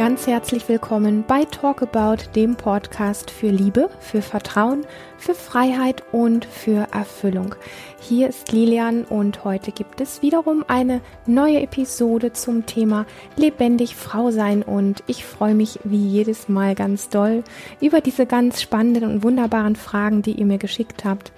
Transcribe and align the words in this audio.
Ganz 0.00 0.26
herzlich 0.26 0.66
willkommen 0.66 1.24
bei 1.28 1.44
Talk 1.44 1.82
About, 1.82 2.30
dem 2.34 2.56
Podcast 2.56 3.30
für 3.30 3.50
Liebe, 3.50 3.90
für 4.00 4.22
Vertrauen, 4.22 4.86
für 5.18 5.34
Freiheit 5.34 6.02
und 6.10 6.46
für 6.46 6.88
Erfüllung. 6.90 7.54
Hier 8.00 8.30
ist 8.30 8.50
Lilian 8.50 9.04
und 9.04 9.44
heute 9.44 9.72
gibt 9.72 10.00
es 10.00 10.22
wiederum 10.22 10.64
eine 10.68 11.02
neue 11.26 11.60
Episode 11.60 12.32
zum 12.32 12.64
Thema 12.64 13.04
lebendig 13.36 13.94
Frau 13.94 14.30
sein 14.30 14.62
und 14.62 15.02
ich 15.06 15.26
freue 15.26 15.54
mich 15.54 15.78
wie 15.84 16.08
jedes 16.08 16.48
Mal 16.48 16.74
ganz 16.74 17.10
doll 17.10 17.44
über 17.82 18.00
diese 18.00 18.24
ganz 18.24 18.62
spannenden 18.62 19.04
und 19.04 19.22
wunderbaren 19.22 19.76
Fragen, 19.76 20.22
die 20.22 20.32
ihr 20.32 20.46
mir 20.46 20.56
geschickt 20.56 21.04
habt. 21.04 21.30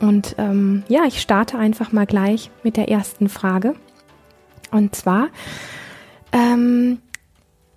Und 0.00 0.34
ähm, 0.36 0.82
ja, 0.88 1.04
ich 1.06 1.20
starte 1.20 1.58
einfach 1.58 1.92
mal 1.92 2.06
gleich 2.06 2.50
mit 2.64 2.76
der 2.76 2.88
ersten 2.88 3.28
Frage. 3.28 3.76
Und 4.72 4.96
zwar, 4.96 5.28
ähm, 6.32 6.98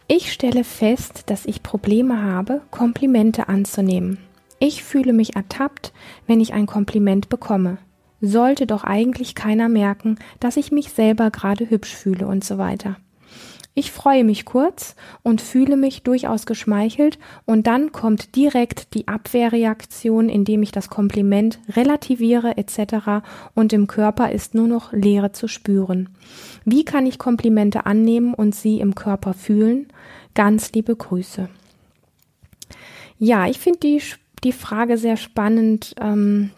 ich 0.07 0.33
stelle 0.33 0.63
fest, 0.63 1.23
dass 1.27 1.45
ich 1.45 1.63
Probleme 1.63 2.21
habe, 2.21 2.61
Komplimente 2.71 3.47
anzunehmen. 3.47 4.17
Ich 4.59 4.83
fühle 4.83 5.13
mich 5.13 5.35
ertappt, 5.35 5.93
wenn 6.27 6.39
ich 6.39 6.53
ein 6.53 6.65
Kompliment 6.65 7.29
bekomme. 7.29 7.77
Sollte 8.21 8.65
doch 8.65 8.83
eigentlich 8.83 9.35
keiner 9.35 9.67
merken, 9.69 10.17
dass 10.39 10.57
ich 10.57 10.71
mich 10.71 10.89
selber 10.89 11.31
gerade 11.31 11.69
hübsch 11.69 11.93
fühle 11.95 12.27
und 12.27 12.43
so 12.43 12.57
weiter. 12.57 12.97
Ich 13.75 13.91
freue 13.91 14.23
mich 14.23 14.45
kurz 14.45 14.95
und 15.23 15.41
fühle 15.41 15.77
mich 15.77 16.03
durchaus 16.03 16.45
geschmeichelt 16.45 17.17
und 17.45 17.65
dann 17.65 17.91
kommt 17.91 18.35
direkt 18.35 18.93
die 18.93 19.07
Abwehrreaktion, 19.07 20.29
indem 20.29 20.61
ich 20.61 20.71
das 20.71 20.89
Kompliment 20.89 21.57
relativiere 21.69 22.55
etc. 22.57 23.25
und 23.55 23.73
im 23.73 23.87
Körper 23.87 24.31
ist 24.31 24.53
nur 24.53 24.67
noch 24.67 24.93
Leere 24.93 25.31
zu 25.31 25.47
spüren. 25.47 26.09
Wie 26.65 26.85
kann 26.85 27.07
ich 27.07 27.17
Komplimente 27.17 27.87
annehmen 27.87 28.35
und 28.35 28.53
sie 28.53 28.79
im 28.79 28.93
Körper 28.93 29.33
fühlen? 29.33 29.87
Ganz 30.35 30.71
liebe 30.73 30.95
Grüße. 30.95 31.49
Ja, 33.17 33.47
ich 33.47 33.57
finde 33.57 33.79
die, 33.79 34.01
die 34.43 34.51
Frage 34.51 34.99
sehr 34.99 35.17
spannend, 35.17 35.95
ähm, 35.99 36.51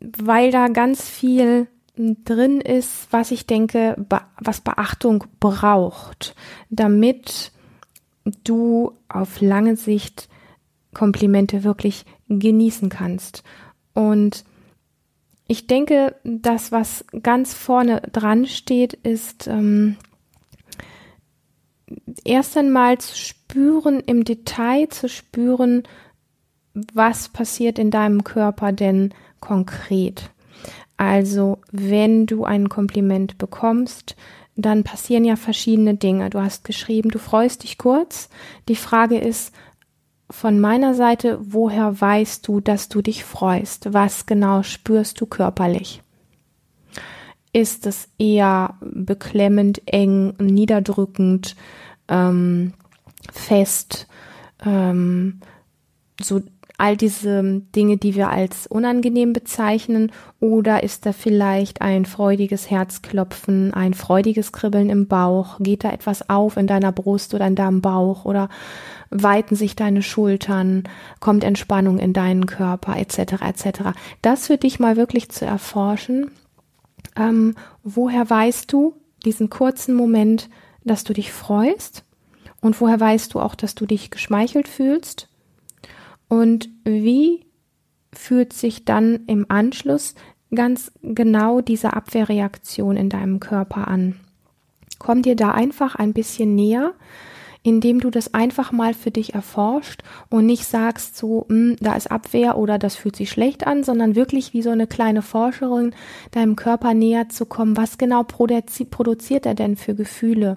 weil 0.00 0.50
da 0.50 0.68
ganz 0.68 1.08
viel 1.08 1.68
drin 1.96 2.60
ist, 2.60 3.08
was 3.10 3.30
ich 3.30 3.46
denke, 3.46 3.96
was 4.40 4.60
Beachtung 4.60 5.24
braucht, 5.40 6.34
damit 6.70 7.52
du 8.44 8.92
auf 9.08 9.40
lange 9.40 9.76
Sicht 9.76 10.28
Komplimente 10.94 11.64
wirklich 11.64 12.04
genießen 12.28 12.88
kannst. 12.88 13.42
Und 13.94 14.44
ich 15.46 15.66
denke, 15.66 16.14
das, 16.24 16.72
was 16.72 17.04
ganz 17.22 17.54
vorne 17.54 18.00
dran 18.12 18.46
steht, 18.46 18.94
ist 18.94 19.46
ähm, 19.48 19.96
erst 22.24 22.56
einmal 22.56 22.98
zu 22.98 23.16
spüren, 23.16 24.00
im 24.00 24.24
Detail 24.24 24.88
zu 24.88 25.08
spüren, 25.08 25.82
was 26.74 27.28
passiert 27.28 27.78
in 27.78 27.90
deinem 27.90 28.24
Körper 28.24 28.72
denn 28.72 29.12
konkret. 29.40 30.30
Also, 30.96 31.58
wenn 31.70 32.26
du 32.26 32.44
ein 32.44 32.68
Kompliment 32.68 33.38
bekommst, 33.38 34.16
dann 34.54 34.84
passieren 34.84 35.24
ja 35.24 35.36
verschiedene 35.36 35.94
Dinge. 35.94 36.30
Du 36.30 36.40
hast 36.40 36.64
geschrieben, 36.64 37.10
du 37.10 37.18
freust 37.18 37.62
dich 37.62 37.78
kurz. 37.78 38.28
Die 38.68 38.76
Frage 38.76 39.18
ist 39.18 39.52
von 40.30 40.60
meiner 40.60 40.94
Seite, 40.94 41.38
woher 41.42 42.00
weißt 42.00 42.46
du, 42.46 42.60
dass 42.60 42.88
du 42.88 43.02
dich 43.02 43.24
freust? 43.24 43.92
Was 43.92 44.26
genau 44.26 44.62
spürst 44.62 45.20
du 45.20 45.26
körperlich? 45.26 46.02
Ist 47.52 47.86
es 47.86 48.08
eher 48.18 48.76
beklemmend, 48.80 49.82
eng, 49.86 50.34
niederdrückend, 50.38 51.54
ähm, 52.08 52.72
fest, 53.30 54.06
ähm, 54.64 55.40
so 56.20 56.42
all 56.78 56.96
diese 56.96 57.62
Dinge, 57.74 57.96
die 57.96 58.14
wir 58.14 58.30
als 58.30 58.66
unangenehm 58.66 59.32
bezeichnen, 59.32 60.12
oder 60.40 60.82
ist 60.82 61.06
da 61.06 61.12
vielleicht 61.12 61.80
ein 61.80 62.04
freudiges 62.04 62.70
Herzklopfen, 62.70 63.72
ein 63.72 63.94
freudiges 63.94 64.52
Kribbeln 64.52 64.90
im 64.90 65.06
Bauch? 65.06 65.58
Geht 65.60 65.84
da 65.84 65.92
etwas 65.92 66.28
auf 66.28 66.56
in 66.56 66.66
deiner 66.66 66.92
Brust 66.92 67.34
oder 67.34 67.46
in 67.46 67.54
deinem 67.54 67.80
Bauch 67.80 68.24
oder 68.24 68.48
weiten 69.10 69.54
sich 69.54 69.76
deine 69.76 70.02
Schultern, 70.02 70.84
kommt 71.20 71.44
Entspannung 71.44 71.98
in 71.98 72.12
deinen 72.12 72.46
Körper 72.46 72.96
etc. 72.96 73.42
etc. 73.42 73.80
Das 74.22 74.46
für 74.46 74.56
dich 74.56 74.80
mal 74.80 74.96
wirklich 74.96 75.28
zu 75.30 75.44
erforschen. 75.44 76.30
Ähm, 77.16 77.54
woher 77.82 78.28
weißt 78.28 78.72
du 78.72 78.94
diesen 79.24 79.50
kurzen 79.50 79.94
Moment, 79.94 80.48
dass 80.84 81.04
du 81.04 81.12
dich 81.12 81.32
freust? 81.32 82.04
Und 82.60 82.80
woher 82.80 82.98
weißt 82.98 83.34
du 83.34 83.40
auch, 83.40 83.54
dass 83.54 83.74
du 83.74 83.86
dich 83.86 84.10
geschmeichelt 84.10 84.68
fühlst? 84.68 85.28
Und 86.32 86.70
wie 86.84 87.44
fühlt 88.10 88.54
sich 88.54 88.86
dann 88.86 89.20
im 89.26 89.44
Anschluss 89.50 90.14
ganz 90.54 90.90
genau 91.02 91.60
diese 91.60 91.92
Abwehrreaktion 91.92 92.96
in 92.96 93.10
deinem 93.10 93.38
Körper 93.38 93.86
an? 93.86 94.16
Komm 94.98 95.20
dir 95.20 95.36
da 95.36 95.50
einfach 95.50 95.94
ein 95.94 96.14
bisschen 96.14 96.54
näher, 96.54 96.94
indem 97.62 98.00
du 98.00 98.08
das 98.08 98.32
einfach 98.32 98.72
mal 98.72 98.94
für 98.94 99.10
dich 99.10 99.34
erforscht 99.34 100.04
und 100.30 100.46
nicht 100.46 100.64
sagst 100.64 101.18
so, 101.18 101.44
hm, 101.50 101.76
da 101.80 101.96
ist 101.96 102.10
Abwehr 102.10 102.56
oder 102.56 102.78
das 102.78 102.96
fühlt 102.96 103.14
sich 103.14 103.28
schlecht 103.28 103.66
an, 103.66 103.84
sondern 103.84 104.16
wirklich 104.16 104.54
wie 104.54 104.62
so 104.62 104.70
eine 104.70 104.86
kleine 104.86 105.20
Forscherin 105.20 105.94
deinem 106.30 106.56
Körper 106.56 106.94
näher 106.94 107.28
zu 107.28 107.44
kommen. 107.44 107.76
Was 107.76 107.98
genau 107.98 108.22
produziert 108.22 109.44
er 109.44 109.54
denn 109.54 109.76
für 109.76 109.94
Gefühle? 109.94 110.56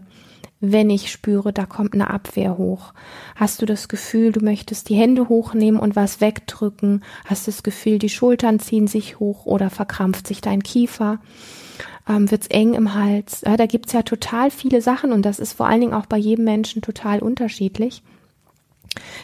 Wenn 0.59 0.89
ich 0.89 1.11
spüre, 1.11 1.53
da 1.53 1.65
kommt 1.65 1.93
eine 1.93 2.09
Abwehr 2.09 2.57
hoch? 2.57 2.93
Hast 3.35 3.61
du 3.61 3.65
das 3.65 3.87
Gefühl, 3.87 4.31
du 4.31 4.43
möchtest 4.43 4.89
die 4.89 4.95
Hände 4.95 5.29
hochnehmen 5.29 5.79
und 5.79 5.95
was 5.95 6.21
wegdrücken? 6.21 7.03
Hast 7.25 7.47
du 7.47 7.51
das 7.51 7.63
Gefühl, 7.63 7.99
die 7.99 8.09
Schultern 8.09 8.59
ziehen 8.59 8.87
sich 8.87 9.19
hoch 9.19 9.45
oder 9.45 9.69
verkrampft 9.69 10.27
sich 10.27 10.41
dein 10.41 10.63
Kiefer? 10.63 11.19
Ähm, 12.07 12.29
wird's 12.31 12.47
eng 12.47 12.73
im 12.73 12.93
Hals? 12.93 13.41
Ja, 13.45 13.57
da 13.57 13.65
gibt's 13.65 13.93
ja 13.93 14.03
total 14.03 14.51
viele 14.51 14.81
Sachen 14.81 15.11
und 15.11 15.23
das 15.23 15.39
ist 15.39 15.53
vor 15.53 15.67
allen 15.67 15.81
Dingen 15.81 15.93
auch 15.93 16.05
bei 16.05 16.17
jedem 16.17 16.45
Menschen 16.45 16.81
total 16.81 17.19
unterschiedlich. 17.19 18.03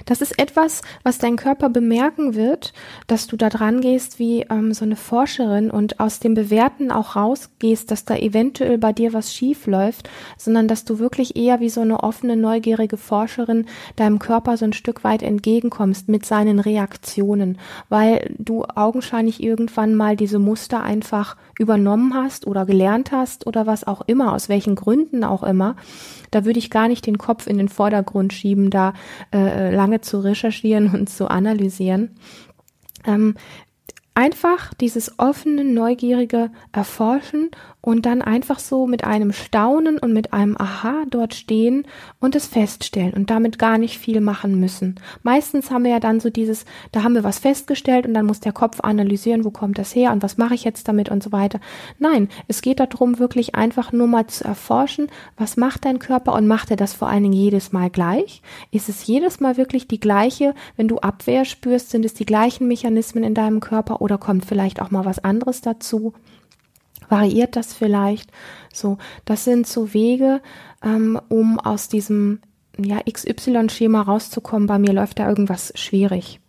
Das 0.05 0.21
ist 0.21 0.37
etwas, 0.39 0.81
was 1.03 1.17
dein 1.17 1.35
Körper 1.35 1.69
bemerken 1.69 2.35
wird, 2.35 2.73
dass 3.07 3.27
du 3.27 3.37
da 3.37 3.49
dran 3.49 3.81
gehst 3.81 4.19
wie 4.19 4.45
ähm, 4.49 4.73
so 4.73 4.85
eine 4.85 4.95
Forscherin 4.95 5.71
und 5.71 5.99
aus 5.99 6.19
dem 6.19 6.33
Bewerten 6.33 6.91
auch 6.91 7.15
rausgehst, 7.15 7.91
dass 7.91 8.05
da 8.05 8.15
eventuell 8.15 8.77
bei 8.77 8.93
dir 8.93 9.13
was 9.13 9.33
schief 9.33 9.67
läuft, 9.67 10.09
sondern 10.37 10.67
dass 10.67 10.85
du 10.85 10.99
wirklich 10.99 11.35
eher 11.35 11.59
wie 11.59 11.69
so 11.69 11.81
eine 11.81 12.03
offene, 12.03 12.35
neugierige 12.35 12.97
Forscherin 12.97 13.65
deinem 13.95 14.19
Körper 14.19 14.57
so 14.57 14.65
ein 14.65 14.73
Stück 14.73 15.03
weit 15.03 15.23
entgegenkommst 15.23 16.09
mit 16.09 16.25
seinen 16.25 16.59
Reaktionen, 16.59 17.57
weil 17.89 18.33
du 18.37 18.63
augenscheinlich 18.63 19.43
irgendwann 19.43 19.95
mal 19.95 20.15
diese 20.15 20.39
Muster 20.39 20.83
einfach 20.83 21.37
übernommen 21.61 22.15
hast 22.15 22.47
oder 22.47 22.65
gelernt 22.65 23.11
hast 23.11 23.45
oder 23.45 23.67
was 23.67 23.85
auch 23.85 24.01
immer, 24.07 24.33
aus 24.33 24.49
welchen 24.49 24.75
Gründen 24.75 25.23
auch 25.23 25.43
immer. 25.43 25.75
Da 26.31 26.43
würde 26.43 26.59
ich 26.59 26.71
gar 26.71 26.87
nicht 26.87 27.05
den 27.05 27.19
Kopf 27.19 27.45
in 27.45 27.57
den 27.57 27.69
Vordergrund 27.69 28.33
schieben, 28.33 28.71
da 28.71 28.93
äh, 29.31 29.73
lange 29.73 30.01
zu 30.01 30.19
recherchieren 30.19 30.91
und 30.91 31.07
zu 31.07 31.29
analysieren. 31.29 32.15
Ähm, 33.05 33.35
einfach 34.15 34.73
dieses 34.73 35.19
offene, 35.19 35.63
neugierige 35.63 36.49
Erforschen 36.71 37.51
und 37.81 38.05
dann 38.05 38.21
einfach 38.21 38.59
so 38.59 38.85
mit 38.85 39.03
einem 39.03 39.33
Staunen 39.33 39.97
und 39.97 40.13
mit 40.13 40.33
einem 40.33 40.55
Aha 40.57 41.03
dort 41.09 41.33
stehen 41.33 41.85
und 42.19 42.35
es 42.35 42.45
feststellen 42.45 43.13
und 43.13 43.29
damit 43.29 43.57
gar 43.57 43.77
nicht 43.77 43.97
viel 43.97 44.21
machen 44.21 44.59
müssen. 44.59 44.95
Meistens 45.23 45.71
haben 45.71 45.83
wir 45.83 45.91
ja 45.91 45.99
dann 45.99 46.19
so 46.19 46.29
dieses, 46.29 46.65
da 46.91 47.03
haben 47.03 47.15
wir 47.15 47.23
was 47.23 47.39
festgestellt 47.39 48.05
und 48.05 48.13
dann 48.13 48.27
muss 48.27 48.39
der 48.39 48.53
Kopf 48.53 48.79
analysieren, 48.81 49.43
wo 49.43 49.49
kommt 49.49 49.79
das 49.79 49.95
her 49.95 50.11
und 50.11 50.21
was 50.21 50.37
mache 50.37 50.53
ich 50.53 50.63
jetzt 50.63 50.87
damit 50.87 51.09
und 51.09 51.23
so 51.23 51.31
weiter. 51.31 51.59
Nein, 51.97 52.29
es 52.47 52.61
geht 52.61 52.79
darum, 52.79 53.17
wirklich 53.17 53.55
einfach 53.55 53.91
nur 53.91 54.07
mal 54.07 54.27
zu 54.27 54.45
erforschen, 54.45 55.07
was 55.37 55.57
macht 55.57 55.85
dein 55.85 55.99
Körper 55.99 56.33
und 56.33 56.47
macht 56.47 56.69
er 56.69 56.77
das 56.77 56.93
vor 56.93 57.07
allen 57.07 57.23
Dingen 57.23 57.33
jedes 57.33 57.71
Mal 57.71 57.89
gleich? 57.89 58.43
Ist 58.69 58.89
es 58.89 59.07
jedes 59.07 59.39
Mal 59.39 59.57
wirklich 59.57 59.87
die 59.87 59.99
gleiche, 59.99 60.53
wenn 60.77 60.87
du 60.87 60.99
Abwehr 60.99 61.45
spürst, 61.45 61.89
sind 61.89 62.05
es 62.05 62.13
die 62.13 62.25
gleichen 62.25 62.67
Mechanismen 62.67 63.23
in 63.23 63.33
deinem 63.33 63.59
Körper 63.59 64.01
oder 64.01 64.19
kommt 64.19 64.45
vielleicht 64.45 64.81
auch 64.81 64.91
mal 64.91 65.05
was 65.05 65.23
anderes 65.23 65.61
dazu? 65.61 66.13
Variiert 67.11 67.55
das 67.55 67.73
vielleicht. 67.73 68.31
So, 68.73 68.97
das 69.25 69.43
sind 69.43 69.67
so 69.67 69.93
Wege, 69.93 70.41
ähm, 70.81 71.19
um 71.29 71.59
aus 71.59 71.89
diesem 71.89 72.39
ja, 72.79 72.99
XY-Schema 73.01 74.01
rauszukommen. 74.01 74.67
Bei 74.67 74.79
mir 74.79 74.93
läuft 74.93 75.19
da 75.19 75.27
irgendwas 75.27 75.73
schwierig. 75.75 76.39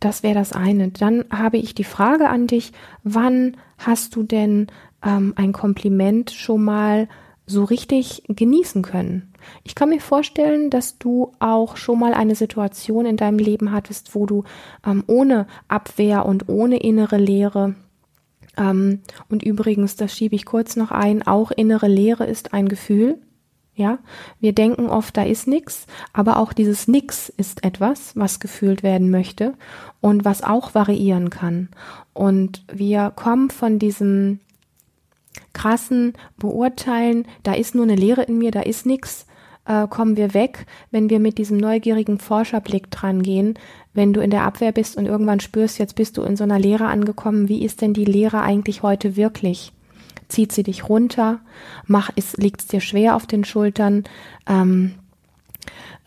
Das 0.00 0.22
wäre 0.22 0.34
das 0.34 0.52
eine. 0.52 0.88
Dann 0.88 1.24
habe 1.30 1.56
ich 1.56 1.74
die 1.74 1.84
Frage 1.84 2.28
an 2.28 2.46
dich, 2.46 2.72
wann 3.02 3.56
hast 3.78 4.14
du 4.14 4.22
denn 4.22 4.68
ähm, 5.04 5.32
ein 5.36 5.52
Kompliment 5.52 6.30
schon 6.30 6.62
mal 6.62 7.08
so 7.46 7.64
richtig 7.64 8.22
genießen 8.28 8.82
können? 8.82 9.32
Ich 9.64 9.74
kann 9.74 9.88
mir 9.88 10.00
vorstellen, 10.00 10.70
dass 10.70 10.98
du 10.98 11.32
auch 11.38 11.76
schon 11.76 11.98
mal 11.98 12.14
eine 12.14 12.34
Situation 12.34 13.06
in 13.06 13.16
deinem 13.16 13.38
Leben 13.38 13.72
hattest, 13.72 14.14
wo 14.14 14.26
du 14.26 14.44
ähm, 14.86 15.02
ohne 15.06 15.46
Abwehr 15.68 16.26
und 16.26 16.48
ohne 16.48 16.78
innere 16.78 17.18
Leere 17.18 17.74
ähm, 18.56 19.00
und 19.28 19.42
übrigens, 19.42 19.96
das 19.96 20.14
schiebe 20.14 20.34
ich 20.34 20.44
kurz 20.44 20.76
noch 20.76 20.90
ein, 20.90 21.26
auch 21.26 21.50
innere 21.50 21.88
Leere 21.88 22.24
ist 22.24 22.52
ein 22.52 22.68
Gefühl. 22.68 23.20
Ja, 23.74 23.98
wir 24.40 24.54
denken 24.54 24.86
oft, 24.86 25.18
da 25.18 25.22
ist 25.22 25.46
nichts, 25.46 25.86
aber 26.14 26.38
auch 26.38 26.54
dieses 26.54 26.88
Nix 26.88 27.28
ist 27.28 27.62
etwas, 27.62 28.16
was 28.16 28.40
gefühlt 28.40 28.82
werden 28.82 29.10
möchte 29.10 29.52
und 30.00 30.24
was 30.24 30.42
auch 30.42 30.74
variieren 30.74 31.28
kann. 31.28 31.68
Und 32.14 32.64
wir 32.72 33.12
kommen 33.14 33.50
von 33.50 33.78
diesem 33.78 34.40
krassen 35.52 36.14
Beurteilen, 36.38 37.26
da 37.42 37.52
ist 37.52 37.74
nur 37.74 37.84
eine 37.84 37.96
Leere 37.96 38.22
in 38.22 38.38
mir, 38.38 38.50
da 38.50 38.60
ist 38.60 38.86
nichts, 38.86 39.26
äh, 39.66 39.86
kommen 39.88 40.16
wir 40.16 40.34
weg, 40.34 40.66
wenn 40.90 41.10
wir 41.10 41.20
mit 41.20 41.38
diesem 41.38 41.56
neugierigen 41.58 42.18
Forscherblick 42.18 42.90
dran 42.90 43.22
gehen, 43.22 43.58
wenn 43.94 44.12
du 44.12 44.20
in 44.20 44.30
der 44.30 44.44
Abwehr 44.44 44.72
bist 44.72 44.96
und 44.96 45.06
irgendwann 45.06 45.40
spürst, 45.40 45.78
jetzt 45.78 45.94
bist 45.94 46.16
du 46.16 46.22
in 46.22 46.36
so 46.36 46.44
einer 46.44 46.58
Leere 46.58 46.86
angekommen, 46.86 47.48
wie 47.48 47.64
ist 47.64 47.80
denn 47.80 47.94
die 47.94 48.04
Leere 48.04 48.40
eigentlich 48.42 48.82
heute 48.82 49.16
wirklich? 49.16 49.72
zieht 50.28 50.52
sie 50.52 50.62
dich 50.62 50.88
runter, 50.88 51.40
mach, 51.86 52.10
ist, 52.16 52.38
liegt 52.38 52.60
es 52.60 52.66
dir 52.66 52.80
schwer 52.80 53.16
auf 53.16 53.26
den 53.26 53.44
Schultern, 53.44 54.04
ähm, 54.48 54.94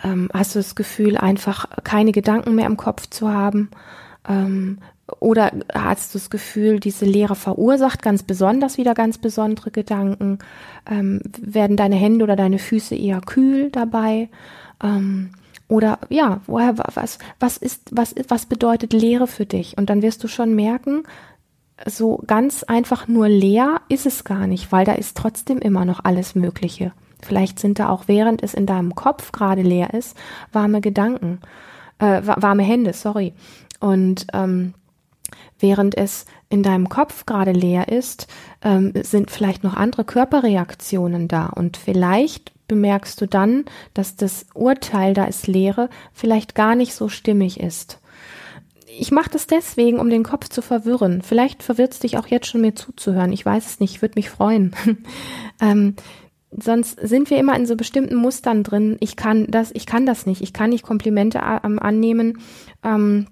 ähm, 0.04 0.30
hast 0.34 0.56
du 0.56 0.60
das 0.60 0.76
Gefühl, 0.76 1.18
einfach 1.18 1.68
keine 1.84 2.12
Gedanken 2.12 2.56
mehr 2.56 2.66
im 2.66 2.78
Kopf 2.78 3.08
zu 3.08 3.30
haben, 3.32 3.70
ähm, 4.28 4.80
oder 5.20 5.52
hast 5.74 6.14
du 6.14 6.20
das 6.20 6.30
Gefühl, 6.30 6.80
diese 6.80 7.06
Lehre 7.06 7.36
verursacht 7.36 8.02
ganz 8.02 8.24
besonders 8.24 8.78
wieder 8.78 8.94
ganz 8.94 9.18
besondere 9.18 9.72
Gedanken? 9.72 10.40
Ähm, 10.90 11.22
werden 11.40 11.78
deine 11.78 11.96
Hände 11.96 12.24
oder 12.24 12.36
deine 12.36 12.60
Füße 12.60 12.96
eher 12.96 13.22
kühl 13.22 13.70
dabei? 13.72 14.30
Ähm, 14.84 15.32
oder 15.68 16.00
ja, 16.10 16.42
woher 16.48 16.78
was 16.78 17.20
was 17.40 17.58
ist 17.58 17.90
was 17.92 18.16
was 18.28 18.48
bedeutet 18.48 18.92
Lehre 18.94 19.28
für 19.28 19.46
dich? 19.46 19.78
Und 19.78 19.90
dann 19.90 20.02
wirst 20.02 20.24
du 20.24 20.28
schon 20.28 20.56
merken, 20.56 21.04
so 21.86 22.22
ganz 22.26 22.64
einfach 22.64 23.08
nur 23.08 23.30
leer 23.30 23.82
ist 23.88 24.06
es 24.06 24.24
gar 24.24 24.48
nicht, 24.48 24.72
weil 24.72 24.86
da 24.86 24.94
ist 24.94 25.16
trotzdem 25.16 25.60
immer 25.60 25.86
noch 25.86 26.04
alles 26.04 26.36
Mögliche. 26.36 26.92
Vielleicht 27.22 27.60
sind 27.60 27.80
da 27.80 27.90
auch, 27.90 28.08
während 28.08 28.44
es 28.44 28.54
in 28.54 28.66
deinem 28.66 28.96
Kopf 28.96 29.32
gerade 29.32 29.62
leer 29.62 29.94
ist, 29.94 30.18
warme 30.52 30.82
Gedanken, 30.82 31.40
äh, 32.00 32.22
warme 32.24 32.64
Hände, 32.64 32.94
sorry. 32.94 33.34
Und 33.80 34.28
ähm, 34.34 34.74
während 35.60 35.98
es 35.98 36.26
in 36.50 36.64
deinem 36.64 36.90
Kopf 36.90 37.26
gerade 37.26 37.52
leer 37.52 37.90
ist, 37.90 38.28
ähm, 38.62 38.94
sind 39.02 39.32
vielleicht 39.32 39.64
noch 39.64 39.76
andere 39.76 40.04
Körperreaktionen 40.04 41.28
da. 41.28 41.48
Und 41.48 41.78
vielleicht 41.78 42.52
bemerkst 42.68 43.20
du 43.22 43.28
dann, 43.28 43.66
dass 43.94 44.16
das 44.16 44.46
Urteil, 44.54 45.14
da 45.14 45.26
ist 45.26 45.48
Leere, 45.48 45.90
vielleicht 46.14 46.56
gar 46.56 46.76
nicht 46.76 46.94
so 46.94 47.10
stimmig 47.10 47.60
ist 47.60 48.00
ich 49.00 49.12
mache 49.12 49.30
das 49.30 49.48
deswegen, 49.48 50.00
um 50.00 50.10
den 50.10 50.24
Kopf 50.24 50.50
zu 50.50 50.62
verwirren. 50.62 51.22
Vielleicht 51.22 51.64
verwirrt 51.64 51.94
es 51.94 52.00
dich 52.00 52.18
auch 52.18 52.28
jetzt 52.28 52.48
schon 52.48 52.62
mir 52.62 52.76
zuzuhören. 52.76 53.32
Ich 53.32 53.46
weiß 53.46 53.66
es 53.66 53.80
nicht, 53.80 53.96
ich 53.96 54.02
würde 54.02 54.18
mich 54.18 54.30
freuen. 54.30 54.76
ähm, 55.62 55.96
sonst 56.52 57.00
sind 57.00 57.30
wir 57.30 57.38
immer 57.38 57.56
in 57.56 57.66
so 57.66 57.76
bestimmten 57.76 58.16
Mustern 58.16 58.64
drin. 58.64 58.98
Ich 59.00 59.16
kann 59.16 59.48
das, 59.50 59.72
ich 59.74 59.86
kann 59.86 60.06
das 60.06 60.26
nicht. 60.26 60.42
Ich 60.42 60.54
kann 60.54 60.72
nicht 60.72 60.84
Komplimente 60.84 61.42
ähm, 61.64 61.80
annehmen. 61.80 62.40
Ähm, 62.84 63.28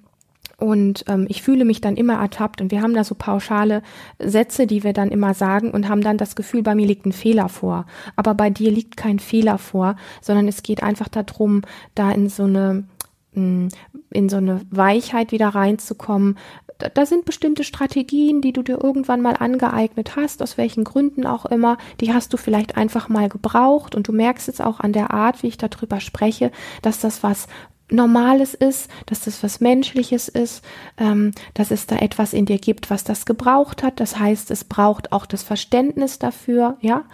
und 0.59 1.05
ähm, 1.07 1.27
ich 1.29 1.43
fühle 1.43 1.65
mich 1.65 1.81
dann 1.81 1.97
immer 1.97 2.15
ertappt 2.15 2.61
und 2.61 2.71
wir 2.71 2.81
haben 2.81 2.95
da 2.95 3.03
so 3.03 3.13
pauschale 3.13 3.83
Sätze, 4.17 4.65
die 4.65 4.83
wir 4.83 4.93
dann 4.93 5.09
immer 5.09 5.35
sagen 5.35 5.69
und 5.69 5.87
haben 5.87 6.01
dann 6.01 6.17
das 6.17 6.35
Gefühl, 6.35 6.63
bei 6.63 6.73
mir 6.73 6.87
liegt 6.87 7.05
ein 7.05 7.11
Fehler 7.11 7.47
vor. 7.47 7.85
Aber 8.15 8.33
bei 8.33 8.49
dir 8.49 8.71
liegt 8.71 8.97
kein 8.97 9.19
Fehler 9.19 9.59
vor, 9.59 9.97
sondern 10.19 10.47
es 10.47 10.63
geht 10.63 10.81
einfach 10.81 11.09
darum, 11.09 11.61
da 11.93 12.11
in 12.11 12.29
so 12.29 12.43
eine 12.43 12.85
in 13.33 14.29
so 14.29 14.37
eine 14.37 14.61
Weichheit 14.71 15.31
wieder 15.31 15.49
reinzukommen. 15.49 16.39
Da, 16.79 16.89
da 16.89 17.05
sind 17.05 17.25
bestimmte 17.25 17.63
Strategien, 17.63 18.41
die 18.41 18.51
du 18.51 18.63
dir 18.63 18.83
irgendwann 18.83 19.21
mal 19.21 19.35
angeeignet 19.35 20.15
hast, 20.15 20.41
aus 20.41 20.57
welchen 20.57 20.83
Gründen 20.83 21.27
auch 21.27 21.45
immer. 21.45 21.77
Die 22.01 22.13
hast 22.13 22.33
du 22.33 22.37
vielleicht 22.37 22.77
einfach 22.77 23.09
mal 23.09 23.29
gebraucht 23.29 23.93
und 23.93 24.07
du 24.07 24.11
merkst 24.11 24.47
jetzt 24.47 24.61
auch 24.61 24.79
an 24.79 24.91
der 24.91 25.11
Art, 25.11 25.43
wie 25.43 25.47
ich 25.47 25.57
darüber 25.57 25.99
spreche, 25.99 26.51
dass 26.81 26.99
das 26.99 27.21
was 27.21 27.47
Normales 27.89 28.53
ist, 28.53 28.89
dass 29.05 29.21
das 29.21 29.41
was 29.43 29.61
Menschliches 29.61 30.27
ist, 30.27 30.63
ähm, 30.97 31.31
dass 31.53 31.71
es 31.71 31.87
da 31.87 31.97
etwas 31.97 32.33
in 32.33 32.45
dir 32.45 32.57
gibt, 32.57 32.89
was 32.89 33.03
das 33.03 33.25
gebraucht 33.25 33.83
hat. 33.83 33.99
Das 33.99 34.19
heißt, 34.19 34.51
es 34.51 34.63
braucht 34.63 35.11
auch 35.11 35.25
das 35.25 35.43
Verständnis 35.43 36.19
dafür, 36.19 36.77
ja. 36.81 37.05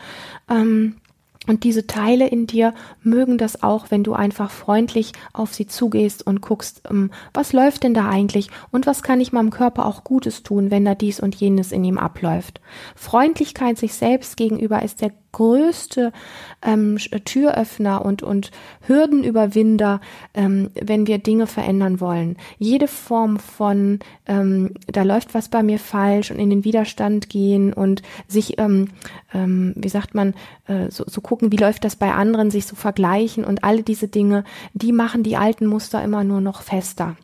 Ähm, 0.50 0.96
und 1.48 1.63
diese 1.63 1.88
Teile 1.88 2.28
in 2.28 2.48
dir 2.48 2.74
mögen 3.01 3.38
das 3.38 3.63
auch, 3.63 3.92
wenn 3.92 4.04
du 4.04 4.13
einfach 4.13 4.50
freundlich 4.50 5.12
auf 5.34 5.54
sie 5.54 5.68
zugehst 5.68 6.25
und 6.25 6.42
guckst, 6.42 6.84
ähm, 6.90 7.12
was 7.34 7.51
läuft 7.51 7.84
denn 7.84 7.94
da 7.94 8.07
eigentlich 8.10 8.50
und 8.72 8.88
was 8.88 9.04
kann 9.04 9.19
ich 9.19 9.34
meinem 9.34 9.50
Körper 9.50 9.86
auch 9.86 10.04
Gutes 10.04 10.44
tun, 10.44 10.72
wenn 10.72 10.86
da 10.86 10.95
dies 10.95 11.19
und 11.19 11.36
jenes 11.36 11.72
in 11.72 11.84
ihm 11.84 11.98
abläuft. 11.98 12.62
Freundlichkeit 12.95 13.78
sich 13.78 13.94
selbst 13.94 14.38
gegenüber 14.38 14.84
ist 14.84 15.01
der 15.01 15.12
größte 15.34 16.13
ähm, 16.62 16.98
Türöffner 17.25 18.06
und, 18.06 18.24
und 18.24 18.51
Hürdenüberwinder, 18.88 20.00
ähm, 20.34 20.69
wenn 20.80 21.07
wir 21.07 21.18
Dinge 21.18 21.48
verändern 21.48 22.00
wollen. 22.00 22.38
Jede 22.60 22.88
Form 22.88 23.39
von, 23.39 24.00
ähm, 24.28 24.75
da 24.88 25.04
läuft 25.04 25.34
was 25.34 25.50
bei 25.50 25.62
mir 25.63 25.80
falsch 25.80 26.31
und 26.31 26.39
in 26.39 26.50
den 26.50 26.63
Widerstand 26.63 27.30
gehen 27.30 27.74
und 27.74 28.04
sich, 28.28 28.60
ähm, 28.60 28.89
ähm, 29.34 29.74
wie 29.75 29.89
sagt 29.89 30.13
man, 30.13 30.36
äh, 30.68 30.89
so, 30.89 31.04
so 31.07 31.19
gucken, 31.33 31.51
wie 31.51 31.57
läuft 31.57 31.83
das 31.83 31.95
bei 31.95 32.13
anderen, 32.13 32.51
sich 32.51 32.68
so 32.68 32.75
vergleichen 32.75 33.44
und 33.44 33.63
alle 33.63 33.81
diese 33.81 34.07
Dinge, 34.07 34.44
die 34.74 34.91
machen 34.91 35.24
die 35.24 35.35
alten 35.35 35.65
Muster 35.65 36.03
immer 36.03 36.24
nur 36.24 36.41
noch 36.41 36.62
fester. 36.62 37.15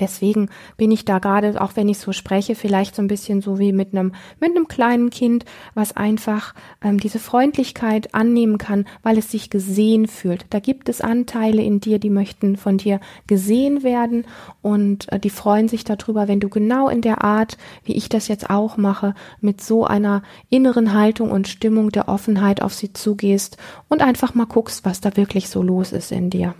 Deswegen 0.00 0.48
bin 0.76 0.90
ich 0.90 1.04
da 1.04 1.18
gerade, 1.18 1.60
auch 1.60 1.76
wenn 1.76 1.88
ich 1.88 1.98
so 1.98 2.12
spreche, 2.12 2.54
vielleicht 2.54 2.94
so 2.94 3.02
ein 3.02 3.08
bisschen 3.08 3.40
so 3.40 3.58
wie 3.58 3.72
mit 3.72 3.92
einem 3.92 4.12
mit 4.40 4.50
einem 4.50 4.68
kleinen 4.68 5.10
Kind, 5.10 5.44
was 5.74 5.96
einfach 5.96 6.54
ähm, 6.82 6.98
diese 6.98 7.18
Freundlichkeit 7.18 8.14
annehmen 8.14 8.58
kann, 8.58 8.86
weil 9.02 9.18
es 9.18 9.30
sich 9.30 9.50
gesehen 9.50 10.06
fühlt. 10.06 10.46
Da 10.50 10.60
gibt 10.60 10.88
es 10.88 11.00
Anteile 11.00 11.62
in 11.62 11.80
dir, 11.80 11.98
die 11.98 12.10
möchten 12.10 12.56
von 12.56 12.78
dir 12.78 13.00
gesehen 13.26 13.82
werden 13.82 14.24
und 14.62 15.10
äh, 15.12 15.18
die 15.18 15.30
freuen 15.30 15.68
sich 15.68 15.84
darüber, 15.84 16.28
wenn 16.28 16.40
du 16.40 16.48
genau 16.48 16.88
in 16.88 17.00
der 17.00 17.22
Art, 17.24 17.56
wie 17.84 17.94
ich 17.94 18.08
das 18.08 18.28
jetzt 18.28 18.50
auch 18.50 18.76
mache, 18.76 19.14
mit 19.40 19.60
so 19.62 19.84
einer 19.84 20.22
inneren 20.50 20.92
Haltung 20.92 21.30
und 21.30 21.48
Stimmung 21.48 21.90
der 21.90 22.08
Offenheit 22.08 22.62
auf 22.62 22.74
sie 22.74 22.92
zugehst 22.92 23.56
und 23.88 24.02
einfach 24.02 24.34
mal 24.34 24.46
guckst, 24.46 24.84
was 24.84 25.00
da 25.00 25.16
wirklich 25.16 25.48
so 25.48 25.62
los 25.62 25.92
ist 25.92 26.12
in 26.12 26.30
dir. 26.30 26.54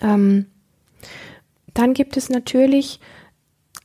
Ähm, 0.00 0.46
dann 1.78 1.94
gibt 1.94 2.16
es 2.16 2.28
natürlich 2.28 2.98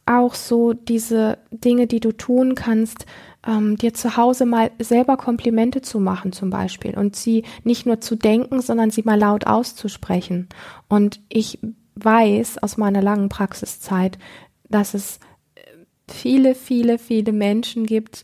auch 0.05 0.33
so 0.33 0.73
diese 0.73 1.37
Dinge, 1.51 1.85
die 1.87 1.99
du 1.99 2.11
tun 2.11 2.55
kannst, 2.55 3.05
ähm, 3.45 3.77
dir 3.77 3.93
zu 3.93 4.17
Hause 4.17 4.45
mal 4.45 4.71
selber 4.79 5.15
Komplimente 5.15 5.81
zu 5.81 5.99
machen 5.99 6.31
zum 6.31 6.49
Beispiel 6.49 6.97
und 6.97 7.15
sie 7.15 7.43
nicht 7.63 7.85
nur 7.85 8.01
zu 8.01 8.15
denken, 8.15 8.61
sondern 8.61 8.89
sie 8.89 9.03
mal 9.03 9.19
laut 9.19 9.45
auszusprechen. 9.45 10.49
Und 10.89 11.19
ich 11.29 11.59
weiß 11.95 12.57
aus 12.63 12.77
meiner 12.77 13.01
langen 13.01 13.29
Praxiszeit, 13.29 14.17
dass 14.69 14.95
es 14.95 15.19
viele, 16.09 16.55
viele, 16.55 16.97
viele 16.97 17.31
Menschen 17.31 17.85
gibt, 17.85 18.23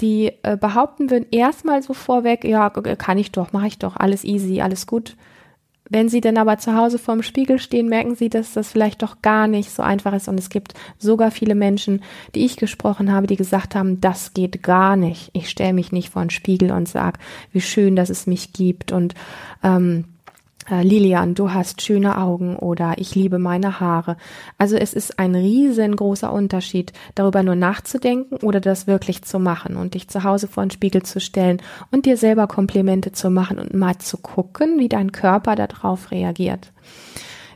die 0.00 0.32
äh, 0.42 0.56
behaupten 0.56 1.10
würden, 1.10 1.26
erstmal 1.30 1.82
so 1.82 1.92
vorweg, 1.92 2.44
ja, 2.44 2.70
kann 2.70 3.18
ich 3.18 3.32
doch, 3.32 3.52
mache 3.52 3.66
ich 3.66 3.78
doch, 3.78 3.96
alles 3.96 4.24
easy, 4.24 4.60
alles 4.62 4.86
gut. 4.86 5.16
Wenn 5.90 6.08
Sie 6.08 6.22
dann 6.22 6.38
aber 6.38 6.56
zu 6.56 6.74
Hause 6.74 6.98
vorm 6.98 7.22
Spiegel 7.22 7.58
stehen, 7.58 7.88
merken 7.88 8.14
Sie, 8.14 8.30
dass 8.30 8.54
das 8.54 8.68
vielleicht 8.68 9.02
doch 9.02 9.20
gar 9.20 9.46
nicht 9.46 9.70
so 9.70 9.82
einfach 9.82 10.14
ist. 10.14 10.28
Und 10.28 10.38
es 10.38 10.48
gibt 10.48 10.72
sogar 10.98 11.30
viele 11.30 11.54
Menschen, 11.54 12.02
die 12.34 12.44
ich 12.46 12.56
gesprochen 12.56 13.12
habe, 13.12 13.26
die 13.26 13.36
gesagt 13.36 13.74
haben, 13.74 14.00
das 14.00 14.32
geht 14.32 14.62
gar 14.62 14.96
nicht. 14.96 15.30
Ich 15.34 15.50
stelle 15.50 15.74
mich 15.74 15.92
nicht 15.92 16.10
vor 16.10 16.22
den 16.22 16.30
Spiegel 16.30 16.72
und 16.72 16.88
sage, 16.88 17.18
wie 17.52 17.60
schön, 17.60 17.96
dass 17.96 18.08
es 18.08 18.26
mich 18.26 18.54
gibt. 18.54 18.92
Und 18.92 19.14
ähm, 19.62 20.04
äh, 20.06 20.13
Lilian, 20.68 21.34
du 21.34 21.52
hast 21.52 21.82
schöne 21.82 22.18
Augen 22.18 22.56
oder 22.56 22.94
ich 22.96 23.14
liebe 23.14 23.38
meine 23.38 23.80
Haare. 23.80 24.16
Also 24.56 24.76
es 24.76 24.94
ist 24.94 25.18
ein 25.18 25.34
riesengroßer 25.34 26.32
Unterschied, 26.32 26.92
darüber 27.14 27.42
nur 27.42 27.54
nachzudenken 27.54 28.36
oder 28.36 28.60
das 28.60 28.86
wirklich 28.86 29.22
zu 29.22 29.38
machen 29.38 29.76
und 29.76 29.94
dich 29.94 30.08
zu 30.08 30.24
Hause 30.24 30.48
vor 30.48 30.64
den 30.64 30.70
Spiegel 30.70 31.02
zu 31.02 31.20
stellen 31.20 31.60
und 31.90 32.06
dir 32.06 32.16
selber 32.16 32.46
Komplimente 32.46 33.12
zu 33.12 33.30
machen 33.30 33.58
und 33.58 33.74
mal 33.74 33.98
zu 33.98 34.16
gucken, 34.16 34.78
wie 34.78 34.88
dein 34.88 35.12
Körper 35.12 35.54
darauf 35.54 36.10
reagiert. 36.10 36.72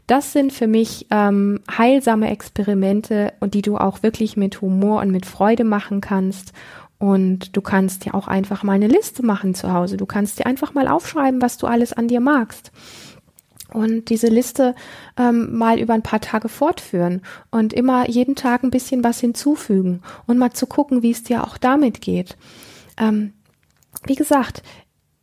Das 0.08 0.32
sind 0.32 0.54
für 0.54 0.66
mich 0.66 1.06
ähm, 1.10 1.60
heilsame 1.70 2.30
Experimente 2.30 3.34
und 3.40 3.52
die 3.52 3.60
du 3.60 3.76
auch 3.76 4.02
wirklich 4.02 4.38
mit 4.38 4.62
Humor 4.62 5.02
und 5.02 5.10
mit 5.10 5.26
Freude 5.26 5.64
machen 5.64 6.00
kannst 6.00 6.54
und 6.98 7.56
du 7.56 7.60
kannst 7.60 8.04
dir 8.04 8.14
auch 8.14 8.26
einfach 8.26 8.62
mal 8.62 8.72
eine 8.72 8.88
Liste 8.88 9.24
machen 9.24 9.54
zu 9.54 9.72
Hause. 9.72 9.96
Du 9.96 10.06
kannst 10.06 10.38
dir 10.38 10.46
einfach 10.46 10.74
mal 10.74 10.88
aufschreiben, 10.88 11.40
was 11.40 11.56
du 11.56 11.66
alles 11.66 11.92
an 11.92 12.08
dir 12.08 12.20
magst. 12.20 12.72
Und 13.72 14.08
diese 14.08 14.28
Liste 14.28 14.74
ähm, 15.18 15.56
mal 15.56 15.78
über 15.78 15.92
ein 15.92 16.02
paar 16.02 16.20
Tage 16.20 16.48
fortführen 16.48 17.22
und 17.50 17.72
immer 17.74 18.08
jeden 18.08 18.34
Tag 18.34 18.62
ein 18.64 18.70
bisschen 18.70 19.04
was 19.04 19.20
hinzufügen 19.20 20.02
und 20.26 20.38
mal 20.38 20.52
zu 20.52 20.66
gucken, 20.66 21.02
wie 21.02 21.10
es 21.10 21.22
dir 21.22 21.44
auch 21.44 21.58
damit 21.58 22.00
geht. 22.00 22.38
Ähm, 22.96 23.34
wie 24.06 24.14
gesagt, 24.14 24.62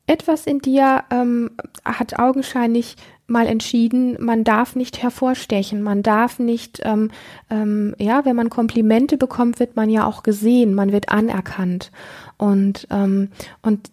etwas 0.08 0.46
in 0.46 0.60
dir 0.60 1.04
ähm, 1.10 1.52
hat 1.84 2.20
augenscheinlich 2.20 2.96
mal 3.28 3.48
entschieden, 3.48 4.18
man 4.24 4.44
darf 4.44 4.76
nicht 4.76 5.02
hervorstechen, 5.02 5.82
man 5.82 6.04
darf 6.04 6.38
nicht, 6.38 6.82
ähm, 6.84 7.10
ähm, 7.50 7.96
ja, 7.98 8.24
wenn 8.24 8.36
man 8.36 8.52
Komplimente 8.52 9.18
bekommt, 9.18 9.60
wird 9.60 9.76
man 9.76 9.90
ja 9.90 10.06
auch 10.06 10.22
gesehen, 10.22 10.76
man 10.76 10.92
wird 10.92 11.10
anerkannt. 11.10 11.92
Und 12.38 12.88
ähm, 12.92 13.30
und 13.64 13.90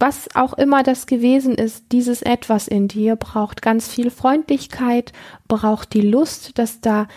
was 0.00 0.28
auch 0.34 0.52
immer 0.52 0.82
das 0.84 1.06
gewesen 1.06 1.54
ist, 1.54 1.86
dieses 1.90 2.22
etwas 2.22 2.68
in 2.68 2.86
dir 2.86 3.16
braucht 3.16 3.62
ganz 3.62 3.88
viel 3.88 4.10
Freundlichkeit, 4.10 5.12
braucht 5.48 5.92
die 5.92 6.02
Lust, 6.02 6.56
dass 6.58 6.80
da 6.80 7.08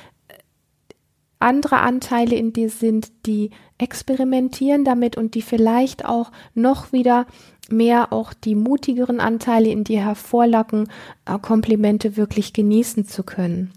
andere 1.42 1.78
Anteile 1.80 2.36
in 2.36 2.54
dir 2.54 2.70
sind, 2.70 3.12
die 3.26 3.52
experimentieren 3.78 4.86
damit 4.86 5.18
und 5.18 5.36
die 5.36 5.42
vielleicht 5.42 6.06
auch 6.06 6.32
noch 6.54 6.92
wieder 6.92 7.26
mehr 7.70 8.14
auch 8.14 8.34
die 8.34 8.56
mutigeren 8.56 9.20
Anteile 9.20 9.70
in 9.70 9.84
dir 9.84 10.04
hervorlocken, 10.04 10.90
äh, 11.26 11.40
Komplimente 11.40 12.18
wirklich 12.18 12.54
genießen 12.54 13.06
zu 13.06 13.24
können. 13.24 13.72